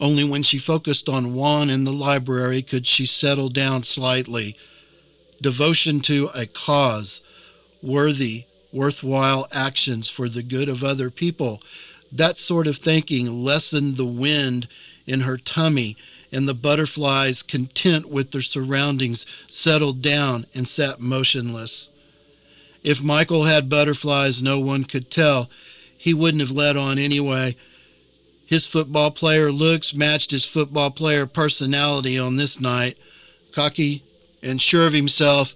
Only 0.00 0.24
when 0.24 0.42
she 0.42 0.58
focused 0.58 1.08
on 1.08 1.34
Juan 1.34 1.70
in 1.70 1.84
the 1.84 1.92
library 1.92 2.62
could 2.62 2.86
she 2.86 3.06
settle 3.06 3.48
down 3.48 3.82
slightly. 3.82 4.56
Devotion 5.40 6.00
to 6.00 6.30
a 6.34 6.46
cause, 6.46 7.20
worthy, 7.82 8.44
worthwhile 8.72 9.48
actions 9.52 10.08
for 10.08 10.28
the 10.28 10.42
good 10.42 10.68
of 10.68 10.84
other 10.84 11.10
people, 11.10 11.62
that 12.12 12.36
sort 12.36 12.66
of 12.66 12.76
thinking 12.76 13.44
lessened 13.44 13.96
the 13.96 14.04
wind 14.04 14.68
in 15.06 15.22
her 15.22 15.38
tummy 15.38 15.96
and 16.32 16.48
the 16.48 16.54
butterflies, 16.54 17.42
content 17.42 18.06
with 18.06 18.32
their 18.32 18.42
surroundings, 18.42 19.24
settled 19.48 20.02
down 20.02 20.46
and 20.54 20.66
sat 20.68 21.00
motionless. 21.00 21.88
If 22.82 23.00
Michael 23.00 23.44
had 23.44 23.68
butterflies, 23.68 24.42
no 24.42 24.58
one 24.58 24.84
could 24.84 25.10
tell. 25.10 25.48
He 25.96 26.12
wouldn't 26.12 26.40
have 26.40 26.50
let 26.50 26.76
on 26.76 26.98
anyway. 26.98 27.56
His 28.46 28.64
football 28.64 29.10
player 29.10 29.50
looks 29.50 29.92
matched 29.92 30.30
his 30.30 30.44
football 30.44 30.90
player 30.90 31.26
personality 31.26 32.16
on 32.16 32.36
this 32.36 32.60
night. 32.60 32.96
Cocky 33.52 34.04
and 34.42 34.62
sure 34.62 34.86
of 34.86 34.92
himself, 34.92 35.54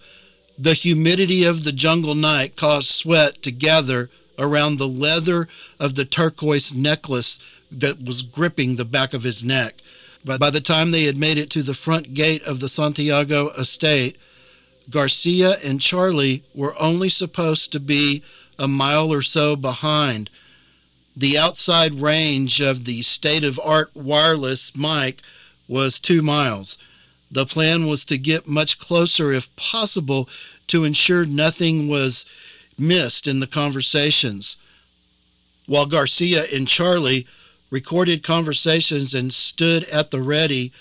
the 0.58 0.74
humidity 0.74 1.44
of 1.44 1.62
the 1.62 1.72
jungle 1.72 2.16
night 2.16 2.56
caused 2.56 2.90
sweat 2.90 3.40
to 3.42 3.52
gather 3.52 4.10
around 4.38 4.76
the 4.76 4.88
leather 4.88 5.48
of 5.78 5.94
the 5.94 6.04
turquoise 6.04 6.72
necklace 6.72 7.38
that 7.70 8.02
was 8.02 8.22
gripping 8.22 8.74
the 8.76 8.84
back 8.84 9.14
of 9.14 9.22
his 9.22 9.44
neck. 9.44 9.74
But 10.24 10.40
by 10.40 10.50
the 10.50 10.60
time 10.60 10.90
they 10.90 11.04
had 11.04 11.16
made 11.16 11.38
it 11.38 11.48
to 11.50 11.62
the 11.62 11.74
front 11.74 12.12
gate 12.12 12.42
of 12.42 12.58
the 12.60 12.68
Santiago 12.68 13.50
estate, 13.50 14.16
Garcia 14.90 15.52
and 15.62 15.80
Charlie 15.80 16.42
were 16.54 16.78
only 16.80 17.08
supposed 17.08 17.70
to 17.72 17.80
be 17.80 18.22
a 18.58 18.66
mile 18.66 19.12
or 19.12 19.22
so 19.22 19.54
behind. 19.54 20.28
The 21.16 21.36
outside 21.36 22.00
range 22.00 22.60
of 22.60 22.84
the 22.84 23.02
state 23.02 23.44
of 23.44 23.60
art 23.62 23.90
wireless 23.94 24.74
mic 24.74 25.20
was 25.68 25.98
two 25.98 26.22
miles. 26.22 26.76
The 27.30 27.46
plan 27.46 27.86
was 27.86 28.04
to 28.06 28.18
get 28.18 28.46
much 28.46 28.78
closer 28.78 29.32
if 29.32 29.54
possible 29.56 30.28
to 30.68 30.84
ensure 30.84 31.24
nothing 31.24 31.88
was 31.88 32.24
missed 32.78 33.26
in 33.26 33.40
the 33.40 33.46
conversations. 33.46 34.56
While 35.66 35.86
Garcia 35.86 36.44
and 36.46 36.66
Charlie 36.66 37.26
recorded 37.70 38.22
conversations, 38.22 39.14
and 39.14 39.32
stood 39.32 39.84
at 39.84 40.10
the 40.10 40.20
ready. 40.20 40.72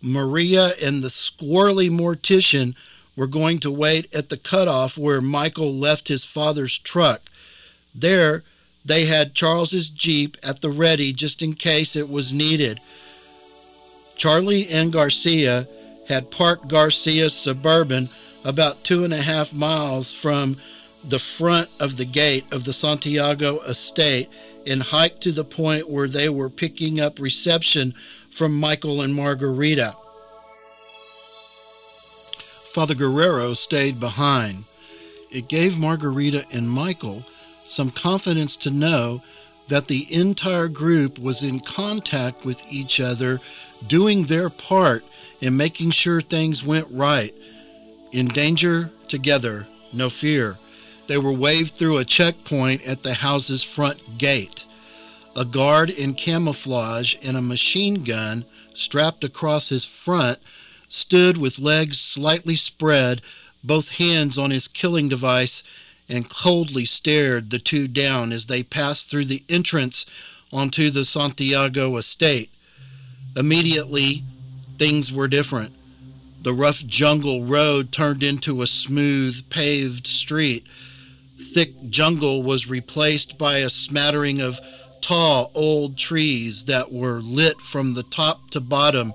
Maria 0.00 0.74
and 0.80 1.02
the 1.02 1.08
squirrely 1.08 1.90
mortician 1.90 2.74
were 3.16 3.26
going 3.26 3.58
to 3.58 3.70
wait 3.70 4.12
at 4.14 4.28
the 4.28 4.36
cutoff 4.36 4.96
where 4.96 5.20
Michael 5.20 5.74
left 5.74 6.08
his 6.08 6.24
father's 6.24 6.78
truck. 6.78 7.22
There, 7.94 8.44
they 8.86 9.04
had 9.04 9.34
Charles's 9.34 9.88
Jeep 9.88 10.36
at 10.42 10.60
the 10.60 10.70
ready 10.70 11.12
just 11.12 11.42
in 11.42 11.54
case 11.54 11.96
it 11.96 12.08
was 12.08 12.32
needed. 12.32 12.78
Charlie 14.16 14.68
and 14.68 14.92
Garcia 14.92 15.68
had 16.08 16.30
parked 16.30 16.68
Garcia's 16.68 17.34
Suburban 17.34 18.08
about 18.44 18.84
two 18.84 19.04
and 19.04 19.12
a 19.12 19.20
half 19.20 19.52
miles 19.52 20.12
from 20.12 20.56
the 21.02 21.18
front 21.18 21.68
of 21.80 21.96
the 21.96 22.04
gate 22.04 22.44
of 22.52 22.64
the 22.64 22.72
Santiago 22.72 23.60
estate 23.62 24.28
and 24.66 24.82
hiked 24.82 25.20
to 25.22 25.32
the 25.32 25.44
point 25.44 25.90
where 25.90 26.08
they 26.08 26.28
were 26.28 26.50
picking 26.50 27.00
up 27.00 27.18
reception 27.18 27.92
from 28.30 28.58
Michael 28.58 29.02
and 29.02 29.14
Margarita. 29.14 29.96
Father 32.72 32.94
Guerrero 32.94 33.54
stayed 33.54 33.98
behind. 33.98 34.64
It 35.30 35.48
gave 35.48 35.78
Margarita 35.78 36.44
and 36.52 36.70
Michael 36.70 37.24
some 37.68 37.90
confidence 37.90 38.56
to 38.56 38.70
know 38.70 39.22
that 39.68 39.86
the 39.86 40.12
entire 40.12 40.68
group 40.68 41.18
was 41.18 41.42
in 41.42 41.60
contact 41.60 42.44
with 42.44 42.62
each 42.68 43.00
other, 43.00 43.40
doing 43.88 44.24
their 44.24 44.48
part 44.48 45.04
in 45.40 45.56
making 45.56 45.90
sure 45.90 46.20
things 46.20 46.62
went 46.62 46.86
right. 46.90 47.34
In 48.12 48.28
danger 48.28 48.90
together, 49.08 49.66
no 49.92 50.08
fear. 50.08 50.56
They 51.08 51.18
were 51.18 51.32
waved 51.32 51.74
through 51.74 51.98
a 51.98 52.04
checkpoint 52.04 52.82
at 52.86 53.02
the 53.02 53.14
house's 53.14 53.62
front 53.62 54.18
gate. 54.18 54.64
A 55.34 55.44
guard 55.44 55.90
in 55.90 56.14
camouflage 56.14 57.16
and 57.22 57.36
a 57.36 57.42
machine 57.42 58.04
gun 58.04 58.44
strapped 58.74 59.22
across 59.22 59.68
his 59.68 59.84
front 59.84 60.38
stood 60.88 61.36
with 61.36 61.58
legs 61.58 62.00
slightly 62.00 62.56
spread, 62.56 63.20
both 63.62 63.88
hands 63.88 64.38
on 64.38 64.50
his 64.50 64.68
killing 64.68 65.08
device, 65.08 65.62
and 66.08 66.30
coldly 66.30 66.84
stared 66.84 67.50
the 67.50 67.58
two 67.58 67.88
down 67.88 68.32
as 68.32 68.46
they 68.46 68.62
passed 68.62 69.10
through 69.10 69.24
the 69.24 69.44
entrance 69.48 70.06
onto 70.52 70.90
the 70.90 71.04
Santiago 71.04 71.96
estate. 71.96 72.50
Immediately, 73.34 74.24
things 74.78 75.12
were 75.12 75.28
different. 75.28 75.74
The 76.42 76.54
rough 76.54 76.84
jungle 76.86 77.44
road 77.44 77.90
turned 77.90 78.22
into 78.22 78.62
a 78.62 78.66
smooth, 78.66 79.50
paved 79.50 80.06
street 80.06 80.66
thick 81.56 81.88
jungle 81.88 82.42
was 82.42 82.68
replaced 82.68 83.38
by 83.38 83.58
a 83.58 83.70
smattering 83.70 84.40
of 84.40 84.60
tall 85.00 85.50
old 85.54 85.96
trees 85.96 86.64
that 86.64 86.92
were 86.92 87.20
lit 87.22 87.60
from 87.60 87.94
the 87.94 88.02
top 88.02 88.50
to 88.50 88.60
bottom 88.60 89.12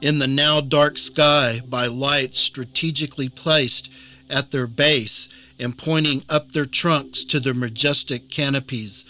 in 0.00 0.18
the 0.18 0.26
now 0.26 0.60
dark 0.60 0.98
sky 0.98 1.60
by 1.68 1.86
lights 1.86 2.38
strategically 2.38 3.28
placed 3.28 3.88
at 4.30 4.50
their 4.50 4.66
base 4.66 5.28
and 5.58 5.76
pointing 5.76 6.24
up 6.28 6.52
their 6.52 6.66
trunks 6.66 7.24
to 7.24 7.40
their 7.40 7.54
majestic 7.54 8.30
canopies. 8.30 9.04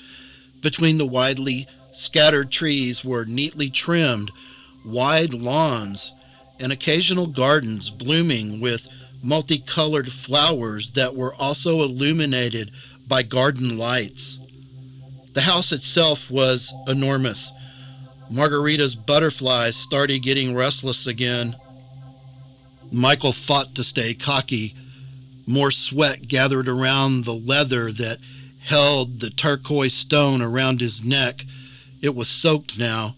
Between 0.61 0.99
the 0.99 1.07
widely 1.07 1.67
scattered 1.93 2.51
trees 2.51 3.05
were 3.05 3.25
neatly 3.25 3.71
trimmed 3.71 4.31
wide 4.85 5.35
lawns 5.35 6.13
and 6.59 6.73
occasional 6.73 7.27
gardens 7.27 7.91
blooming 7.91 8.61
with 8.61 8.89
multicolored 9.23 10.13
flowers 10.13 10.91
that 10.93 11.15
were 11.15 11.35
also 11.35 11.83
illuminated 11.83 12.71
by 13.07 13.23
garden 13.23 13.77
lights. 13.77 14.39
The 15.35 15.43
house 15.43 15.73
itself 15.73 16.31
was 16.31 16.73
enormous. 16.87 17.53
Margarita's 18.31 18.95
butterflies 18.95 19.77
started 19.77 20.23
getting 20.23 20.55
restless 20.55 21.07
again. 21.07 21.57
Michael 22.91 23.33
fought 23.33 23.75
to 23.75 23.85
stay 23.85 24.15
cocky. 24.15 24.75
More 25.49 25.71
sweat 25.71 26.29
gathered 26.29 26.69
around 26.69 27.25
the 27.25 27.33
leather 27.33 27.91
that 27.93 28.19
held 28.61 29.21
the 29.21 29.31
turquoise 29.31 29.95
stone 29.95 30.43
around 30.43 30.83
his 30.83 31.03
neck. 31.03 31.47
It 32.03 32.15
was 32.15 32.29
soaked 32.29 32.77
now. 32.77 33.17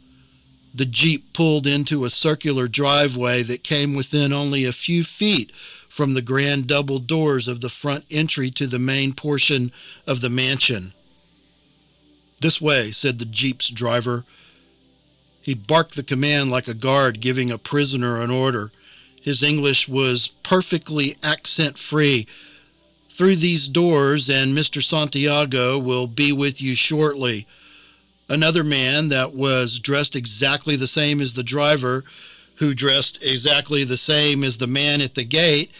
The 0.73 0.85
Jeep 0.85 1.33
pulled 1.33 1.67
into 1.67 2.05
a 2.05 2.11
circular 2.11 2.69
driveway 2.69 3.43
that 3.43 3.65
came 3.65 3.97
within 3.97 4.33
only 4.33 4.65
a 4.65 4.73
few 4.73 5.03
feet 5.03 5.51
from 5.89 6.15
the 6.15 6.23
grand 6.23 6.69
double 6.69 7.01
doors 7.01 7.49
of 7.49 7.63
the 7.63 7.69
front 7.69 8.05
entry 8.13 8.53
to 8.53 8.69
the 8.69 8.79
main 8.79 9.13
portion 9.13 9.73
of 10.07 10.21
the 10.21 10.31
mansion. 10.31 10.93
This 12.39 12.61
way, 12.61 12.93
said 12.93 13.19
the 13.19 13.25
Jeep's 13.25 13.71
driver. 13.71 14.25
He 15.43 15.53
barked 15.53 15.97
the 15.97 16.05
command 16.05 16.53
like 16.53 16.69
a 16.69 16.75
guard 16.75 17.21
giving 17.21 17.51
a 17.51 17.59
prisoner 17.59 18.23
an 18.23 18.31
order. 18.31 18.71
His 19.21 19.43
English 19.43 19.87
was 19.87 20.31
perfectly 20.43 21.17
accent 21.23 21.79
free. 21.79 22.27
Through 23.11 23.37
these 23.37 23.69
doors, 23.69 24.31
and 24.31 24.57
Mr. 24.57 24.83
Santiago 24.83 25.79
will 25.79 26.07
be 26.07 26.33
with 26.33 26.61
you 26.61 26.75
shortly. 26.75 27.47
Another 28.29 28.65
man 28.65 29.09
that 29.09 29.35
was 29.35 29.79
dressed 29.79 30.17
exactly 30.17 30.77
the 30.77 30.87
same 30.87 31.21
as 31.21 31.35
the 31.35 31.43
driver 31.43 32.05
who 32.57 32.75
dressed 32.75 33.19
exactly 33.23 33.85
the 33.85 33.97
same 33.97 34.45
as 34.45 34.59
the 34.59 34.67
man 34.67 35.01
at 35.01 35.15
the 35.15 35.25
gate 35.25 35.71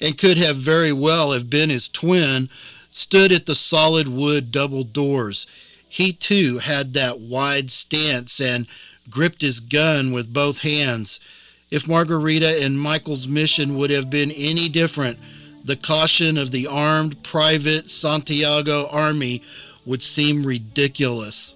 and 0.00 0.18
could 0.18 0.38
have 0.38 0.56
very 0.56 0.92
well 0.92 1.32
have 1.32 1.50
been 1.50 1.70
his 1.70 1.86
twin, 1.86 2.48
stood 2.90 3.30
at 3.30 3.46
the 3.46 3.54
solid 3.54 4.08
wood 4.08 4.50
double 4.50 4.82
doors. 4.82 5.46
He 5.88 6.12
too 6.12 6.58
had 6.58 6.92
that 6.94 7.20
wide 7.20 7.70
stance 7.70 8.40
and 8.40 8.66
gripped 9.08 9.42
his 9.42 9.60
gun 9.60 10.12
with 10.12 10.32
both 10.32 10.58
hands. 10.58 11.20
If 11.70 11.86
Margarita 11.86 12.62
and 12.62 12.80
Michael's 12.80 13.26
mission 13.26 13.76
would 13.76 13.90
have 13.90 14.10
been 14.10 14.32
any 14.32 14.68
different, 14.68 15.18
the 15.64 15.76
caution 15.76 16.36
of 16.36 16.50
the 16.50 16.66
armed 16.66 17.22
private 17.22 17.90
Santiago 17.90 18.88
army 18.90 19.42
would 19.84 20.02
seem 20.02 20.44
ridiculous. 20.44 21.54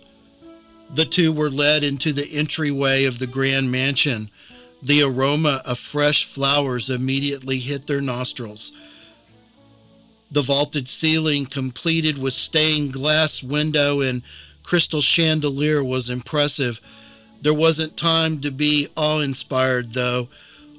The 0.95 1.05
two 1.05 1.33
were 1.33 1.51
led 1.51 1.83
into 1.83 2.13
the 2.13 2.31
entryway 2.31 3.05
of 3.05 3.19
the 3.19 3.27
grand 3.27 3.73
mansion. 3.73 4.31
The 4.83 5.03
aroma 5.03 5.63
of 5.65 5.79
fresh 5.79 6.27
flowers 6.27 6.91
immediately 6.91 7.59
hit 7.59 7.87
their 7.87 8.01
nostrils. 8.01 8.71
The 10.31 10.43
vaulted 10.43 10.87
ceiling, 10.87 11.47
completed 11.47 12.19
with 12.19 12.35
stained 12.35 12.93
glass 12.93 13.43
window 13.43 14.01
and 14.01 14.23
crystal 14.63 15.03
chandelier, 15.03 15.83
was 15.83 16.11
impressive. 16.11 16.81
There 17.45 17.53
wasn't 17.53 17.99
time 17.99 18.41
to 18.41 18.51
be 18.51 18.89
awe 18.97 19.21
inspired, 19.21 19.93
though. 19.93 20.29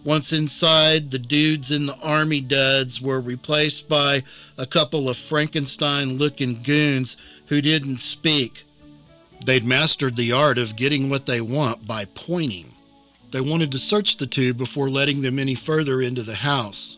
Once 0.03 0.33
inside, 0.33 1.11
the 1.11 1.19
dudes 1.19 1.69
in 1.69 1.85
the 1.85 1.97
army 1.99 2.41
duds 2.41 2.99
were 2.99 3.21
replaced 3.21 3.87
by 3.87 4.23
a 4.57 4.65
couple 4.65 5.07
of 5.07 5.15
Frankenstein 5.15 6.17
looking 6.17 6.63
goons 6.63 7.17
who 7.49 7.61
didn't 7.61 7.99
speak. 7.99 8.63
They'd 9.45 9.63
mastered 9.63 10.15
the 10.15 10.31
art 10.31 10.57
of 10.57 10.75
getting 10.75 11.07
what 11.07 11.27
they 11.27 11.39
want 11.39 11.85
by 11.85 12.05
pointing. 12.05 12.73
They 13.31 13.41
wanted 13.41 13.71
to 13.73 13.77
search 13.77 14.17
the 14.17 14.25
two 14.25 14.55
before 14.55 14.89
letting 14.89 15.21
them 15.21 15.37
any 15.37 15.53
further 15.53 16.01
into 16.01 16.23
the 16.23 16.33
house. 16.33 16.97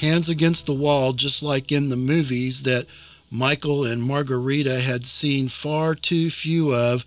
Hands 0.00 0.26
against 0.26 0.64
the 0.64 0.72
wall, 0.72 1.12
just 1.12 1.42
like 1.42 1.70
in 1.70 1.90
the 1.90 1.96
movies 1.96 2.62
that 2.62 2.86
Michael 3.30 3.84
and 3.84 4.02
Margarita 4.02 4.80
had 4.80 5.04
seen 5.04 5.48
far 5.48 5.94
too 5.94 6.30
few 6.30 6.74
of, 6.74 7.04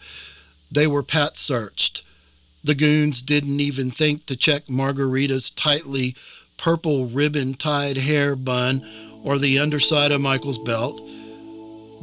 they 0.71 0.88
were 0.88 1.03
pat 1.03 1.38
searched. 1.38 2.03
The 2.63 2.75
goons 2.75 3.21
didn't 3.21 3.59
even 3.59 3.91
think 3.91 4.25
to 4.25 4.36
check 4.36 4.67
Margarita's 4.67 5.50
tightly 5.51 6.15
purple 6.57 7.05
ribbon 7.05 7.53
tied 7.53 7.97
hair 7.97 8.36
bun 8.36 8.86
or 9.24 9.38
the 9.38 9.59
underside 9.59 10.12
of 10.12 10.21
Michael's 10.21 10.57
belt. 10.57 11.01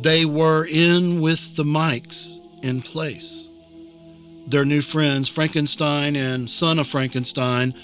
They 0.00 0.24
were 0.24 0.64
in 0.64 1.20
with 1.20 1.56
the 1.56 1.64
mics 1.64 2.38
in 2.62 2.82
place. 2.82 3.48
Their 4.46 4.64
new 4.64 4.82
friends, 4.82 5.28
Frankenstein 5.28 6.16
and 6.16 6.50
Son 6.50 6.78
of 6.78 6.86
Frankenstein, 6.86 7.74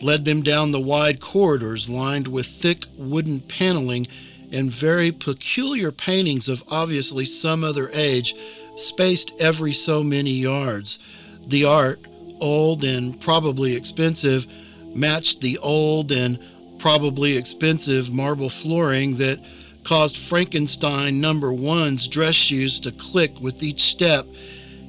led 0.00 0.24
them 0.24 0.42
down 0.42 0.70
the 0.70 0.80
wide 0.80 1.20
corridors 1.20 1.88
lined 1.88 2.28
with 2.28 2.46
thick 2.46 2.84
wooden 2.96 3.40
paneling 3.40 4.06
and 4.50 4.70
very 4.70 5.12
peculiar 5.12 5.92
paintings 5.92 6.48
of 6.48 6.64
obviously 6.68 7.26
some 7.26 7.62
other 7.62 7.90
age, 7.92 8.34
spaced 8.78 9.32
every 9.38 9.72
so 9.72 10.02
many 10.02 10.30
yards. 10.30 10.98
The 11.46 11.64
art, 11.64 12.00
old 12.40 12.84
and 12.84 13.20
probably 13.20 13.74
expensive, 13.74 14.46
matched 14.94 15.40
the 15.40 15.58
old 15.58 16.12
and 16.12 16.38
probably 16.78 17.36
expensive 17.36 18.10
marble 18.10 18.50
flooring 18.50 19.16
that 19.16 19.40
caused 19.84 20.16
Frankenstein 20.16 21.20
number 21.20 21.52
one's 21.52 22.06
dress 22.06 22.34
shoes 22.34 22.78
to 22.80 22.92
click 22.92 23.32
with 23.40 23.62
each 23.62 23.90
step 23.90 24.26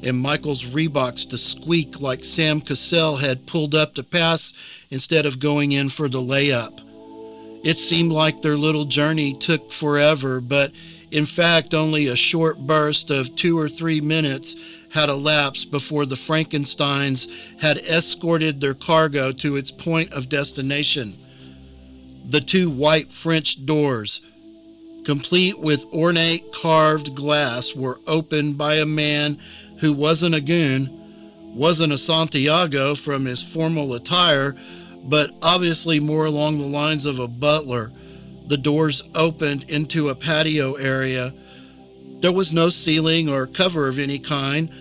and 0.01 0.17
Michael's 0.17 0.63
Reeboks 0.63 1.29
to 1.29 1.38
squeak 1.38 2.00
like 2.00 2.24
Sam 2.24 2.62
Cassell 2.62 3.17
had 3.17 3.46
pulled 3.46 3.75
up 3.75 3.96
to 3.96 4.03
pass 4.03 4.53
instead 4.89 5.25
of 5.25 5.39
going 5.39 5.72
in 5.72 5.89
for 5.89 6.08
the 6.08 6.22
layup. 6.22 6.79
It 7.63 7.77
seemed 7.77 8.12
like 8.12 8.41
their 8.41 8.58
little 8.58 8.86
journey 8.86 9.34
took 9.34 9.72
forever, 9.72 10.39
but 10.39 10.72
in 11.12 11.25
fact, 11.25 11.74
only 11.74 12.08
a 12.08 12.16
short 12.16 12.60
burst 12.60 13.10
of 13.10 13.36
two 13.36 13.58
or 13.58 13.70
three 13.70 14.01
minutes 14.01 14.56
had 14.92 15.10
elapsed 15.10 15.72
before 15.72 16.06
the 16.06 16.16
Frankensteins 16.16 17.28
had 17.60 17.78
escorted 17.78 18.60
their 18.60 18.74
cargo 18.74 19.32
to 19.32 19.56
its 19.56 19.72
point 19.72 20.12
of 20.12 20.30
destination. 20.30 21.18
The 22.28 22.42
two 22.42 22.70
white 22.70 23.12
French 23.12 23.66
doors, 23.66 24.22
complete 25.06 25.60
with 25.60 25.86
ornate 25.86 26.51
carved 26.53 27.16
glass, 27.16 27.74
were 27.74 28.00
opened 28.07 28.57
by 28.57 28.75
a 28.75 28.86
man 28.86 29.40
who 29.79 29.94
wasn't 29.94 30.36
a 30.36 30.42
goon, 30.42 30.96
wasn't 31.55 31.94
a 31.94 31.98
Santiago 31.98 32.94
from 32.96 33.25
his 33.25 33.42
formal 33.42 33.94
attire, 33.94 34.55
but 35.03 35.31
obviously 35.42 36.00
more 36.00 36.25
along 36.25 36.60
the 36.60 36.66
lines 36.66 37.05
of 37.05 37.20
a 37.20 37.27
butler. 37.27 37.92
The 38.50 38.57
doors 38.57 39.03
opened 39.14 39.66
into 39.70 40.09
a 40.09 40.16
patio 40.16 40.74
area. 40.74 41.35
There 42.22 42.31
was 42.31 42.51
no 42.51 42.72
ceiling 42.72 43.29
or 43.29 43.46
cover 43.46 43.88
of 43.88 44.00
any 44.00 44.18
kind 44.18 44.72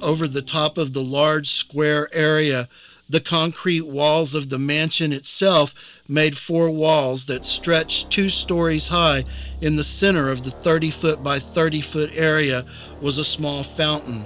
over 0.00 0.26
the 0.26 0.40
top 0.40 0.78
of 0.78 0.94
the 0.94 1.04
large 1.04 1.50
square 1.50 2.08
area. 2.14 2.66
The 3.06 3.20
concrete 3.20 3.82
walls 3.82 4.34
of 4.34 4.48
the 4.48 4.58
mansion 4.58 5.12
itself 5.12 5.74
made 6.08 6.38
four 6.38 6.70
walls 6.70 7.26
that 7.26 7.44
stretched 7.44 8.08
two 8.08 8.30
stories 8.30 8.86
high. 8.86 9.26
In 9.60 9.76
the 9.76 9.84
center 9.84 10.30
of 10.30 10.42
the 10.42 10.50
30 10.50 10.90
foot 10.90 11.22
by 11.22 11.38
30 11.38 11.82
foot 11.82 12.10
area 12.14 12.64
was 13.02 13.18
a 13.18 13.24
small 13.24 13.64
fountain. 13.64 14.24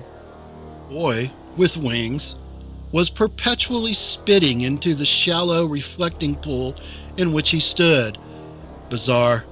Boy 0.88 1.32
with 1.56 1.76
wings 1.76 2.36
was 2.92 3.10
perpetually 3.10 3.94
spitting 3.94 4.60
into 4.60 4.94
the 4.94 5.04
shallow 5.04 5.66
reflecting 5.66 6.36
pool 6.36 6.76
in 7.16 7.32
which 7.32 7.50
he 7.50 7.58
stood. 7.58 8.16
Bizarre. 8.90 9.44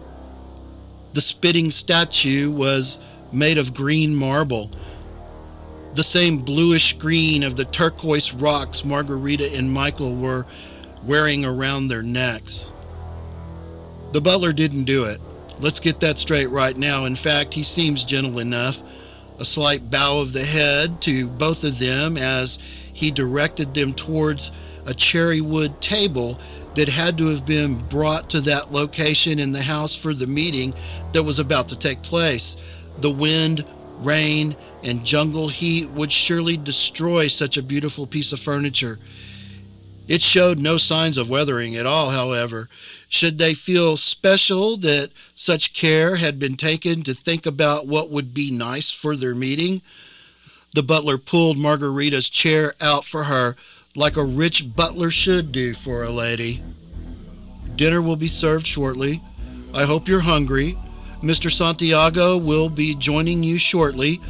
The 1.12 1.20
spitting 1.20 1.70
statue 1.70 2.50
was 2.50 2.98
made 3.32 3.58
of 3.58 3.74
green 3.74 4.14
marble, 4.14 4.70
the 5.96 6.04
same 6.04 6.38
bluish 6.38 6.92
green 6.92 7.42
of 7.42 7.56
the 7.56 7.64
turquoise 7.64 8.34
rocks 8.34 8.84
Margarita 8.84 9.50
and 9.54 9.72
Michael 9.72 10.14
were 10.14 10.44
wearing 11.02 11.42
around 11.44 11.88
their 11.88 12.02
necks. 12.02 12.68
The 14.12 14.20
butler 14.20 14.52
didn't 14.52 14.84
do 14.84 15.04
it. 15.04 15.22
Let's 15.58 15.80
get 15.80 16.00
that 16.00 16.18
straight 16.18 16.50
right 16.50 16.76
now. 16.76 17.06
In 17.06 17.16
fact, 17.16 17.54
he 17.54 17.62
seems 17.62 18.04
gentle 18.04 18.38
enough. 18.38 18.82
A 19.38 19.44
slight 19.44 19.90
bow 19.90 20.18
of 20.18 20.34
the 20.34 20.44
head 20.44 21.00
to 21.02 21.28
both 21.28 21.64
of 21.64 21.78
them 21.78 22.18
as 22.18 22.58
he 22.92 23.10
directed 23.10 23.72
them 23.72 23.94
towards 23.94 24.50
a 24.84 24.92
cherry 24.92 25.40
wood 25.40 25.80
table 25.80 26.38
that 26.76 26.88
had 26.88 27.18
to 27.18 27.26
have 27.26 27.44
been 27.44 27.76
brought 27.88 28.30
to 28.30 28.40
that 28.42 28.70
location 28.70 29.38
in 29.38 29.52
the 29.52 29.62
house 29.62 29.94
for 29.94 30.14
the 30.14 30.26
meeting 30.26 30.74
that 31.12 31.22
was 31.22 31.38
about 31.38 31.68
to 31.68 31.76
take 31.76 32.02
place. 32.02 32.56
The 33.00 33.10
wind, 33.10 33.64
rain, 33.98 34.56
and 34.82 35.04
jungle 35.04 35.48
heat 35.48 35.90
would 35.90 36.12
surely 36.12 36.56
destroy 36.56 37.28
such 37.28 37.56
a 37.56 37.62
beautiful 37.62 38.06
piece 38.06 38.30
of 38.30 38.40
furniture. 38.40 38.98
It 40.06 40.22
showed 40.22 40.58
no 40.58 40.76
signs 40.76 41.16
of 41.16 41.28
weathering 41.28 41.74
at 41.74 41.86
all, 41.86 42.10
however. 42.10 42.68
Should 43.08 43.38
they 43.38 43.54
feel 43.54 43.96
special 43.96 44.76
that 44.78 45.10
such 45.34 45.72
care 45.72 46.16
had 46.16 46.38
been 46.38 46.56
taken 46.56 47.02
to 47.02 47.14
think 47.14 47.46
about 47.46 47.86
what 47.86 48.10
would 48.10 48.32
be 48.32 48.50
nice 48.50 48.90
for 48.90 49.16
their 49.16 49.34
meeting? 49.34 49.82
The 50.74 50.82
butler 50.82 51.16
pulled 51.16 51.58
Margarita's 51.58 52.28
chair 52.28 52.74
out 52.80 53.04
for 53.04 53.24
her 53.24 53.56
like 53.96 54.18
a 54.18 54.24
rich 54.24 54.74
butler 54.76 55.10
should 55.10 55.50
do 55.50 55.72
for 55.72 56.04
a 56.04 56.10
lady. 56.10 56.62
Dinner 57.76 58.02
will 58.02 58.16
be 58.16 58.28
served 58.28 58.66
shortly. 58.66 59.22
I 59.72 59.84
hope 59.84 60.06
you're 60.06 60.20
hungry. 60.20 60.78
Mr. 61.22 61.50
Santiago 61.50 62.36
will 62.36 62.68
be 62.68 62.94
joining 62.94 63.42
you 63.42 63.58
shortly. 63.58 64.20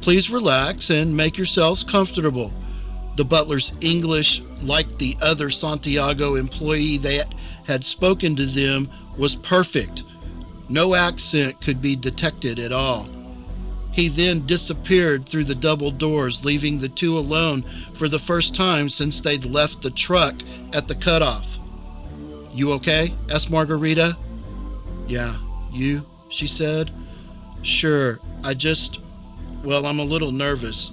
Please 0.00 0.30
relax 0.30 0.90
and 0.90 1.16
make 1.16 1.36
yourselves 1.36 1.82
comfortable. 1.82 2.52
The 3.16 3.24
butler's 3.24 3.72
English, 3.80 4.42
like 4.60 4.98
the 4.98 5.16
other 5.20 5.50
Santiago 5.50 6.36
employee 6.36 6.98
that 6.98 7.34
had 7.66 7.84
spoken 7.84 8.36
to 8.36 8.46
them, 8.46 8.88
was 9.18 9.34
perfect. 9.36 10.04
No 10.68 10.94
accent 10.94 11.60
could 11.60 11.82
be 11.82 11.96
detected 11.96 12.58
at 12.58 12.72
all. 12.72 13.08
He 13.94 14.08
then 14.08 14.44
disappeared 14.44 15.24
through 15.24 15.44
the 15.44 15.54
double 15.54 15.92
doors, 15.92 16.44
leaving 16.44 16.80
the 16.80 16.88
two 16.88 17.16
alone 17.16 17.64
for 17.94 18.08
the 18.08 18.18
first 18.18 18.52
time 18.52 18.90
since 18.90 19.20
they'd 19.20 19.44
left 19.44 19.82
the 19.82 19.90
truck 19.90 20.34
at 20.72 20.88
the 20.88 20.96
cutoff. 20.96 21.58
You 22.52 22.72
okay? 22.72 23.14
asked 23.30 23.50
Margarita. 23.50 24.16
Yeah, 25.06 25.36
you? 25.72 26.04
she 26.28 26.48
said. 26.48 26.90
Sure, 27.62 28.18
I 28.42 28.54
just. 28.54 28.98
Well, 29.62 29.86
I'm 29.86 30.00
a 30.00 30.04
little 30.04 30.32
nervous. 30.32 30.90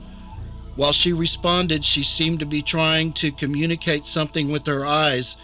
While 0.76 0.94
she 0.94 1.12
responded, 1.12 1.84
she 1.84 2.04
seemed 2.04 2.40
to 2.40 2.46
be 2.46 2.62
trying 2.62 3.14
to 3.14 3.32
communicate 3.32 4.06
something 4.06 4.52
with 4.52 4.68
her 4.68 4.86
eyes. 4.86 5.36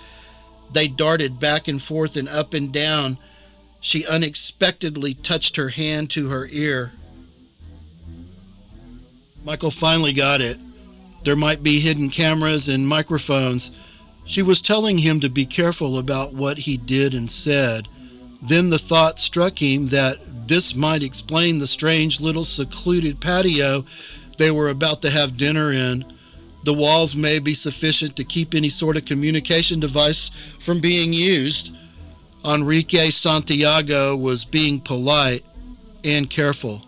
They 0.71 0.87
darted 0.87 1.39
back 1.39 1.67
and 1.67 1.81
forth 1.81 2.15
and 2.15 2.29
up 2.29 2.53
and 2.53 2.71
down. 2.71 3.17
She 3.81 4.05
unexpectedly 4.05 5.15
touched 5.15 5.55
her 5.55 5.69
hand 5.69 6.11
to 6.11 6.29
her 6.29 6.47
ear. 6.51 6.91
Michael 9.47 9.71
finally 9.71 10.11
got 10.11 10.41
it. 10.41 10.59
There 11.23 11.37
might 11.37 11.63
be 11.63 11.79
hidden 11.79 12.09
cameras 12.09 12.67
and 12.67 12.85
microphones. 12.85 13.71
She 14.25 14.41
was 14.41 14.61
telling 14.61 14.97
him 14.97 15.21
to 15.21 15.29
be 15.29 15.45
careful 15.45 15.97
about 15.97 16.33
what 16.33 16.57
he 16.57 16.75
did 16.75 17.13
and 17.13 17.31
said. 17.31 17.87
Then 18.41 18.71
the 18.71 18.77
thought 18.77 19.21
struck 19.21 19.61
him 19.61 19.85
that 19.85 20.19
this 20.49 20.75
might 20.75 21.01
explain 21.01 21.59
the 21.59 21.65
strange 21.65 22.19
little 22.19 22.43
secluded 22.43 23.21
patio 23.21 23.85
they 24.37 24.51
were 24.51 24.67
about 24.67 25.01
to 25.03 25.09
have 25.09 25.37
dinner 25.37 25.71
in. 25.71 26.03
The 26.65 26.73
walls 26.73 27.15
may 27.15 27.39
be 27.39 27.53
sufficient 27.53 28.17
to 28.17 28.25
keep 28.25 28.53
any 28.53 28.69
sort 28.69 28.97
of 28.97 29.05
communication 29.05 29.79
device 29.79 30.29
from 30.59 30.81
being 30.81 31.13
used. 31.13 31.71
Enrique 32.43 33.11
Santiago 33.11 34.13
was 34.13 34.43
being 34.43 34.81
polite 34.81 35.45
and 36.03 36.29
careful. 36.29 36.81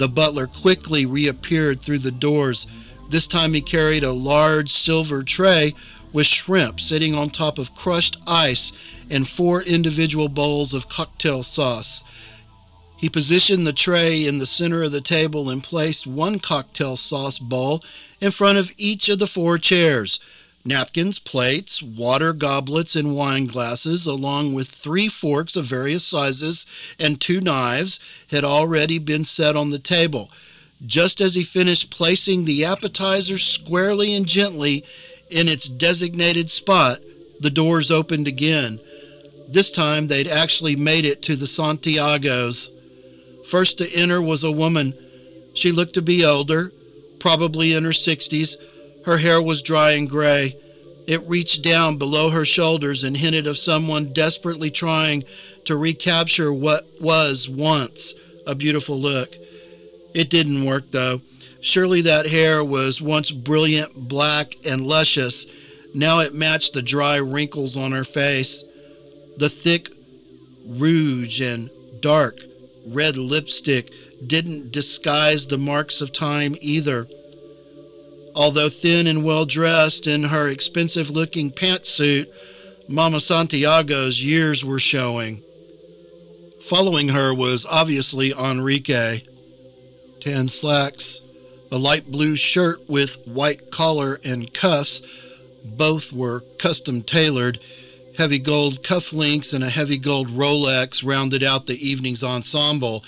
The 0.00 0.08
butler 0.08 0.46
quickly 0.46 1.04
reappeared 1.04 1.82
through 1.82 1.98
the 1.98 2.10
doors. 2.10 2.66
This 3.10 3.26
time 3.26 3.52
he 3.52 3.60
carried 3.60 4.02
a 4.02 4.12
large 4.12 4.72
silver 4.72 5.22
tray 5.22 5.74
with 6.10 6.26
shrimp 6.26 6.80
sitting 6.80 7.14
on 7.14 7.28
top 7.28 7.58
of 7.58 7.74
crushed 7.74 8.16
ice 8.26 8.72
and 9.10 9.28
four 9.28 9.60
individual 9.60 10.30
bowls 10.30 10.72
of 10.72 10.88
cocktail 10.88 11.42
sauce. 11.42 12.02
He 12.96 13.10
positioned 13.10 13.66
the 13.66 13.74
tray 13.74 14.24
in 14.24 14.38
the 14.38 14.46
center 14.46 14.84
of 14.84 14.92
the 14.92 15.02
table 15.02 15.50
and 15.50 15.62
placed 15.62 16.06
one 16.06 16.38
cocktail 16.38 16.96
sauce 16.96 17.38
bowl 17.38 17.84
in 18.22 18.30
front 18.30 18.56
of 18.56 18.72
each 18.78 19.10
of 19.10 19.18
the 19.18 19.26
four 19.26 19.58
chairs. 19.58 20.18
Napkins, 20.64 21.18
plates, 21.18 21.82
water 21.82 22.32
goblets, 22.32 22.94
and 22.94 23.14
wine 23.14 23.46
glasses, 23.46 24.06
along 24.06 24.52
with 24.52 24.68
three 24.68 25.08
forks 25.08 25.56
of 25.56 25.64
various 25.64 26.04
sizes 26.04 26.66
and 26.98 27.20
two 27.20 27.40
knives, 27.40 27.98
had 28.28 28.44
already 28.44 28.98
been 28.98 29.24
set 29.24 29.56
on 29.56 29.70
the 29.70 29.78
table. 29.78 30.30
Just 30.84 31.20
as 31.20 31.34
he 31.34 31.42
finished 31.42 31.90
placing 31.90 32.44
the 32.44 32.64
appetizer 32.64 33.38
squarely 33.38 34.14
and 34.14 34.26
gently 34.26 34.84
in 35.30 35.48
its 35.48 35.68
designated 35.68 36.50
spot, 36.50 37.00
the 37.40 37.50
doors 37.50 37.90
opened 37.90 38.28
again. 38.28 38.80
This 39.48 39.70
time 39.70 40.08
they'd 40.08 40.28
actually 40.28 40.76
made 40.76 41.04
it 41.04 41.22
to 41.22 41.36
the 41.36 41.46
Santiagos. 41.46 42.68
First 43.46 43.78
to 43.78 43.90
enter 43.92 44.20
was 44.20 44.44
a 44.44 44.52
woman. 44.52 44.94
She 45.54 45.72
looked 45.72 45.94
to 45.94 46.02
be 46.02 46.24
older, 46.24 46.72
probably 47.18 47.72
in 47.72 47.84
her 47.84 47.90
60s. 47.90 48.56
Her 49.04 49.18
hair 49.18 49.40
was 49.40 49.62
dry 49.62 49.92
and 49.92 50.08
gray. 50.08 50.56
It 51.06 51.28
reached 51.28 51.62
down 51.62 51.96
below 51.96 52.30
her 52.30 52.44
shoulders 52.44 53.02
and 53.02 53.16
hinted 53.16 53.46
of 53.46 53.58
someone 53.58 54.12
desperately 54.12 54.70
trying 54.70 55.24
to 55.64 55.76
recapture 55.76 56.52
what 56.52 56.88
was 57.00 57.48
once 57.48 58.14
a 58.46 58.54
beautiful 58.54 59.00
look. 59.00 59.34
It 60.14 60.30
didn't 60.30 60.64
work, 60.64 60.90
though. 60.90 61.22
Surely 61.60 62.02
that 62.02 62.26
hair 62.26 62.64
was 62.64 63.00
once 63.00 63.30
brilliant, 63.30 64.08
black, 64.08 64.56
and 64.64 64.86
luscious. 64.86 65.46
Now 65.94 66.20
it 66.20 66.34
matched 66.34 66.72
the 66.72 66.82
dry 66.82 67.16
wrinkles 67.16 67.76
on 67.76 67.92
her 67.92 68.04
face. 68.04 68.64
The 69.36 69.48
thick 69.48 69.90
rouge 70.66 71.40
and 71.40 71.70
dark, 72.00 72.38
red 72.86 73.16
lipstick 73.16 73.90
didn't 74.26 74.72
disguise 74.72 75.46
the 75.46 75.58
marks 75.58 76.00
of 76.00 76.12
time 76.12 76.56
either. 76.60 77.08
Although 78.34 78.68
thin 78.68 79.06
and 79.06 79.24
well 79.24 79.44
dressed 79.44 80.06
in 80.06 80.24
her 80.24 80.48
expensive 80.48 81.10
looking 81.10 81.50
pantsuit, 81.50 82.26
Mama 82.88 83.20
Santiago's 83.20 84.22
years 84.22 84.64
were 84.64 84.80
showing. 84.80 85.42
Following 86.62 87.08
her 87.08 87.34
was 87.34 87.66
obviously 87.66 88.32
Enrique. 88.32 89.22
Tan 90.20 90.48
slacks, 90.48 91.20
a 91.72 91.78
light 91.78 92.10
blue 92.10 92.36
shirt 92.36 92.88
with 92.88 93.16
white 93.26 93.70
collar 93.70 94.20
and 94.22 94.52
cuffs, 94.52 95.02
both 95.64 96.12
were 96.12 96.40
custom 96.58 97.02
tailored 97.02 97.58
Heavy 98.20 98.38
gold 98.38 98.82
cufflinks 98.82 99.54
and 99.54 99.64
a 99.64 99.70
heavy 99.70 99.96
gold 99.96 100.28
Rolex 100.28 101.02
rounded 101.02 101.42
out 101.42 101.64
the 101.64 101.88
evening's 101.88 102.22
ensemble. 102.22 103.02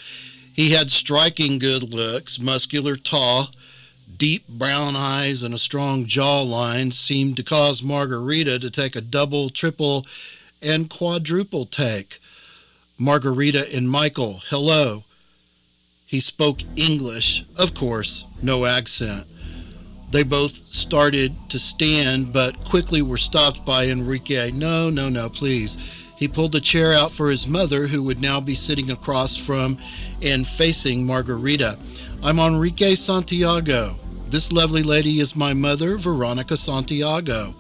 He 0.54 0.70
had 0.70 0.90
striking 0.90 1.58
good 1.58 1.82
looks, 1.82 2.38
muscular, 2.38 2.96
tall, 2.96 3.50
deep 4.16 4.46
brown 4.48 4.96
eyes, 4.96 5.42
and 5.42 5.54
a 5.54 5.58
strong 5.58 6.06
jawline 6.06 6.92
seemed 6.92 7.36
to 7.36 7.42
cause 7.42 7.82
Margarita 7.82 8.58
to 8.58 8.70
take 8.70 8.94
a 8.94 9.00
double, 9.00 9.50
triple, 9.50 10.06
and 10.60 10.88
quadruple 10.88 11.66
take. 11.66 12.20
Margarita 12.98 13.74
and 13.74 13.90
Michael, 13.90 14.42
hello. 14.48 15.04
He 16.06 16.20
spoke 16.20 16.60
English, 16.76 17.44
of 17.56 17.74
course, 17.74 18.24
no 18.42 18.66
accent. 18.66 19.26
They 20.10 20.22
both 20.22 20.52
started 20.68 21.34
to 21.48 21.58
stand, 21.58 22.34
but 22.34 22.64
quickly 22.64 23.00
were 23.00 23.16
stopped 23.16 23.64
by 23.64 23.86
Enrique. 23.86 24.50
No, 24.50 24.90
no, 24.90 25.08
no, 25.08 25.30
please. 25.30 25.78
He 26.16 26.28
pulled 26.28 26.54
a 26.54 26.60
chair 26.60 26.92
out 26.92 27.12
for 27.12 27.30
his 27.30 27.46
mother, 27.46 27.86
who 27.86 28.02
would 28.02 28.20
now 28.20 28.40
be 28.40 28.54
sitting 28.54 28.90
across 28.90 29.36
from 29.36 29.78
and 30.20 30.46
facing 30.46 31.06
Margarita. 31.06 31.78
I'm 32.22 32.38
Enrique 32.38 32.94
Santiago. 32.94 33.96
This 34.32 34.50
lovely 34.50 34.82
lady 34.82 35.20
is 35.20 35.36
my 35.36 35.52
mother, 35.52 35.98
Veronica 35.98 36.56
Santiago. 36.56 37.54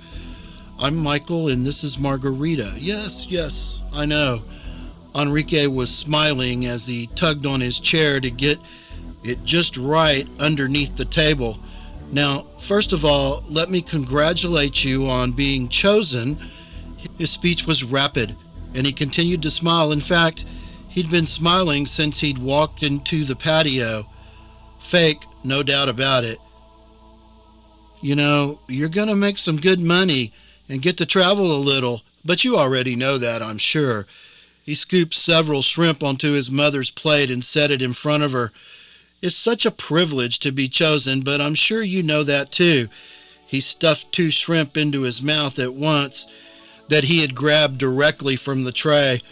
I'm 0.78 0.96
Michael, 0.96 1.48
and 1.48 1.66
this 1.66 1.84
is 1.84 1.98
Margarita. 1.98 2.76
Yes, 2.78 3.26
yes, 3.28 3.78
I 3.92 4.06
know. 4.06 4.42
Enrique 5.14 5.66
was 5.66 5.94
smiling 5.94 6.64
as 6.64 6.86
he 6.86 7.08
tugged 7.08 7.44
on 7.44 7.60
his 7.60 7.78
chair 7.78 8.20
to 8.20 8.30
get 8.30 8.58
it 9.22 9.44
just 9.44 9.76
right 9.76 10.26
underneath 10.38 10.96
the 10.96 11.04
table. 11.04 11.58
Now, 12.10 12.46
first 12.58 12.92
of 12.92 13.04
all, 13.04 13.44
let 13.50 13.68
me 13.68 13.82
congratulate 13.82 14.82
you 14.82 15.06
on 15.06 15.32
being 15.32 15.68
chosen. 15.68 16.42
His 17.18 17.30
speech 17.30 17.66
was 17.66 17.84
rapid, 17.84 18.34
and 18.72 18.86
he 18.86 18.94
continued 18.94 19.42
to 19.42 19.50
smile. 19.50 19.92
In 19.92 20.00
fact, 20.00 20.46
he'd 20.88 21.10
been 21.10 21.26
smiling 21.26 21.84
since 21.84 22.20
he'd 22.20 22.38
walked 22.38 22.82
into 22.82 23.26
the 23.26 23.36
patio. 23.36 24.06
Fake, 24.78 25.26
no 25.44 25.62
doubt 25.62 25.90
about 25.90 26.24
it. 26.24 26.38
You 28.02 28.16
know, 28.16 28.58
you're 28.66 28.88
going 28.88 29.08
to 29.08 29.14
make 29.14 29.38
some 29.38 29.60
good 29.60 29.78
money 29.78 30.32
and 30.68 30.82
get 30.82 30.96
to 30.96 31.06
travel 31.06 31.54
a 31.54 31.56
little, 31.56 32.02
but 32.24 32.42
you 32.42 32.58
already 32.58 32.96
know 32.96 33.16
that, 33.16 33.40
I'm 33.40 33.58
sure. 33.58 34.06
He 34.64 34.74
scooped 34.74 35.14
several 35.14 35.62
shrimp 35.62 36.02
onto 36.02 36.32
his 36.32 36.50
mother's 36.50 36.90
plate 36.90 37.30
and 37.30 37.44
set 37.44 37.70
it 37.70 37.80
in 37.80 37.92
front 37.92 38.24
of 38.24 38.32
her. 38.32 38.52
It's 39.20 39.36
such 39.36 39.64
a 39.64 39.70
privilege 39.70 40.40
to 40.40 40.50
be 40.50 40.68
chosen, 40.68 41.20
but 41.20 41.40
I'm 41.40 41.54
sure 41.54 41.82
you 41.82 42.02
know 42.02 42.24
that 42.24 42.50
too. 42.50 42.88
He 43.46 43.60
stuffed 43.60 44.12
two 44.12 44.30
shrimp 44.30 44.76
into 44.76 45.02
his 45.02 45.22
mouth 45.22 45.60
at 45.60 45.74
once 45.74 46.26
that 46.88 47.04
he 47.04 47.20
had 47.20 47.36
grabbed 47.36 47.78
directly 47.78 48.34
from 48.34 48.64
the 48.64 48.72
tray. 48.72 49.22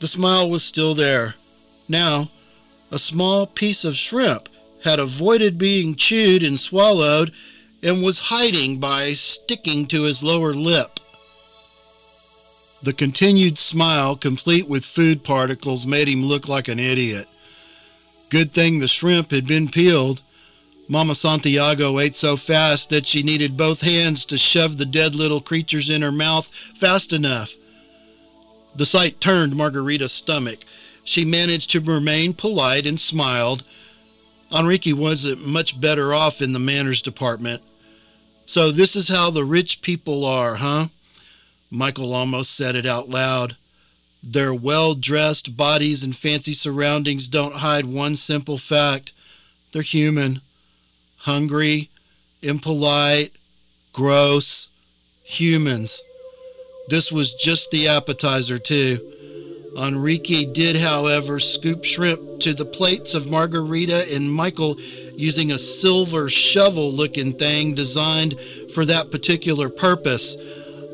The 0.00 0.08
smile 0.08 0.50
was 0.50 0.62
still 0.62 0.94
there. 0.94 1.34
Now, 1.88 2.30
a 2.90 2.98
small 2.98 3.46
piece 3.46 3.84
of 3.84 3.96
shrimp 3.96 4.50
had 4.84 4.98
avoided 4.98 5.56
being 5.56 5.94
chewed 5.96 6.42
and 6.42 6.60
swallowed 6.60 7.32
and 7.82 8.02
was 8.02 8.18
hiding 8.18 8.78
by 8.78 9.14
sticking 9.14 9.86
to 9.88 10.02
his 10.02 10.22
lower 10.22 10.54
lip. 10.54 11.00
The 12.82 12.92
continued 12.92 13.58
smile, 13.58 14.16
complete 14.16 14.68
with 14.68 14.84
food 14.84 15.22
particles, 15.22 15.86
made 15.86 16.08
him 16.08 16.24
look 16.24 16.48
like 16.48 16.68
an 16.68 16.78
idiot. 16.78 17.28
Good 18.28 18.52
thing 18.52 18.78
the 18.78 18.88
shrimp 18.88 19.30
had 19.30 19.46
been 19.46 19.68
peeled. 19.68 20.20
Mama 20.88 21.14
Santiago 21.14 21.98
ate 22.00 22.14
so 22.14 22.36
fast 22.36 22.90
that 22.90 23.06
she 23.06 23.22
needed 23.22 23.56
both 23.56 23.82
hands 23.82 24.24
to 24.26 24.36
shove 24.36 24.78
the 24.78 24.84
dead 24.84 25.14
little 25.14 25.40
creatures 25.40 25.90
in 25.90 26.02
her 26.02 26.12
mouth 26.12 26.50
fast 26.74 27.12
enough. 27.12 27.52
The 28.74 28.86
sight 28.86 29.20
turned 29.20 29.54
Margarita's 29.54 30.12
stomach. 30.12 30.60
She 31.04 31.24
managed 31.24 31.70
to 31.70 31.80
remain 31.80 32.34
polite 32.34 32.86
and 32.86 33.00
smiled. 33.00 33.64
Enrique 34.50 34.92
wasn't 34.92 35.46
much 35.46 35.80
better 35.80 36.12
off 36.12 36.42
in 36.42 36.52
the 36.52 36.58
manners 36.58 37.00
department. 37.00 37.62
So 38.46 38.70
this 38.70 38.96
is 38.96 39.08
how 39.08 39.30
the 39.30 39.44
rich 39.44 39.82
people 39.82 40.24
are, 40.24 40.56
huh? 40.56 40.88
Michael 41.70 42.12
almost 42.12 42.54
said 42.54 42.76
it 42.76 42.86
out 42.86 43.08
loud. 43.08 43.56
Their 44.22 44.52
well 44.52 44.94
dressed 44.94 45.56
bodies 45.56 46.02
and 46.02 46.14
fancy 46.14 46.52
surroundings 46.52 47.26
don't 47.26 47.56
hide 47.56 47.86
one 47.86 48.16
simple 48.16 48.58
fact 48.58 49.12
they're 49.72 49.82
human, 49.82 50.42
hungry, 51.16 51.90
impolite, 52.42 53.32
gross, 53.92 54.68
humans. 55.22 56.02
This 56.88 57.10
was 57.10 57.32
just 57.32 57.70
the 57.70 57.88
appetizer, 57.88 58.58
too. 58.58 59.12
Enrique 59.76 60.44
did, 60.44 60.76
however, 60.76 61.40
scoop 61.40 61.84
shrimp 61.84 62.40
to 62.40 62.52
the 62.52 62.66
plates 62.66 63.14
of 63.14 63.30
Margarita 63.30 64.14
and 64.14 64.30
Michael 64.30 64.76
using 65.14 65.52
a 65.52 65.58
silver 65.58 66.28
shovel 66.28 66.92
looking 66.92 67.32
thing 67.32 67.74
designed 67.74 68.38
for 68.74 68.84
that 68.84 69.10
particular 69.10 69.68
purpose. 69.68 70.36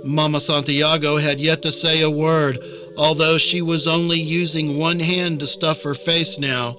Mama 0.05 0.41
Santiago 0.41 1.19
had 1.19 1.41
yet 1.41 1.63
to 1.63 1.73
say 1.73 2.03
a 2.03 2.11
word 2.11 2.59
although 2.99 3.39
she 3.39 3.63
was 3.63 3.87
only 3.87 4.21
using 4.21 4.77
one 4.77 4.99
hand 4.99 5.39
to 5.39 5.47
stuff 5.47 5.83
her 5.83 5.95
face 5.95 6.37
now. 6.37 6.77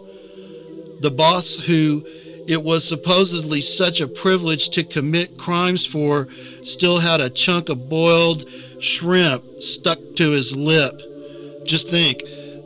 The 0.99 1.09
boss, 1.09 1.55
who 1.55 2.05
it 2.45 2.61
was 2.61 2.85
supposedly 2.85 3.61
such 3.61 4.01
a 4.01 4.07
privilege 4.07 4.69
to 4.71 4.83
commit 4.83 5.37
crimes 5.37 5.85
for, 5.85 6.27
still 6.65 6.99
had 6.99 7.21
a 7.21 7.29
chunk 7.29 7.69
of 7.69 7.87
boiled 7.87 8.45
shrimp 8.81 9.45
stuck 9.61 9.99
to 10.17 10.31
his 10.31 10.53
lip. 10.53 11.01
Just 11.65 11.87
think, 11.87 12.21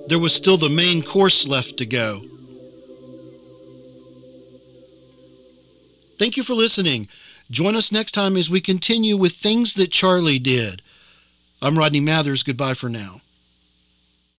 there 0.07 0.19
was 0.19 0.33
still 0.33 0.57
the 0.57 0.69
main 0.69 1.03
course 1.03 1.45
left 1.45 1.77
to 1.77 1.86
go. 1.86 2.23
Thank 6.23 6.38
you 6.38 6.43
for 6.43 6.53
listening. 6.53 7.09
Join 7.51 7.75
us 7.75 7.91
next 7.91 8.13
time 8.13 8.38
as 8.38 8.49
we 8.49 8.62
continue 8.62 9.17
with 9.17 9.33
things 9.33 9.73
that 9.73 9.91
Charlie 9.91 10.39
did. 10.39 10.81
I'm 11.62 11.77
Rodney 11.77 11.99
Mathers. 11.99 12.43
Goodbye 12.43 12.75
for 12.75 12.88
now. 12.88 13.19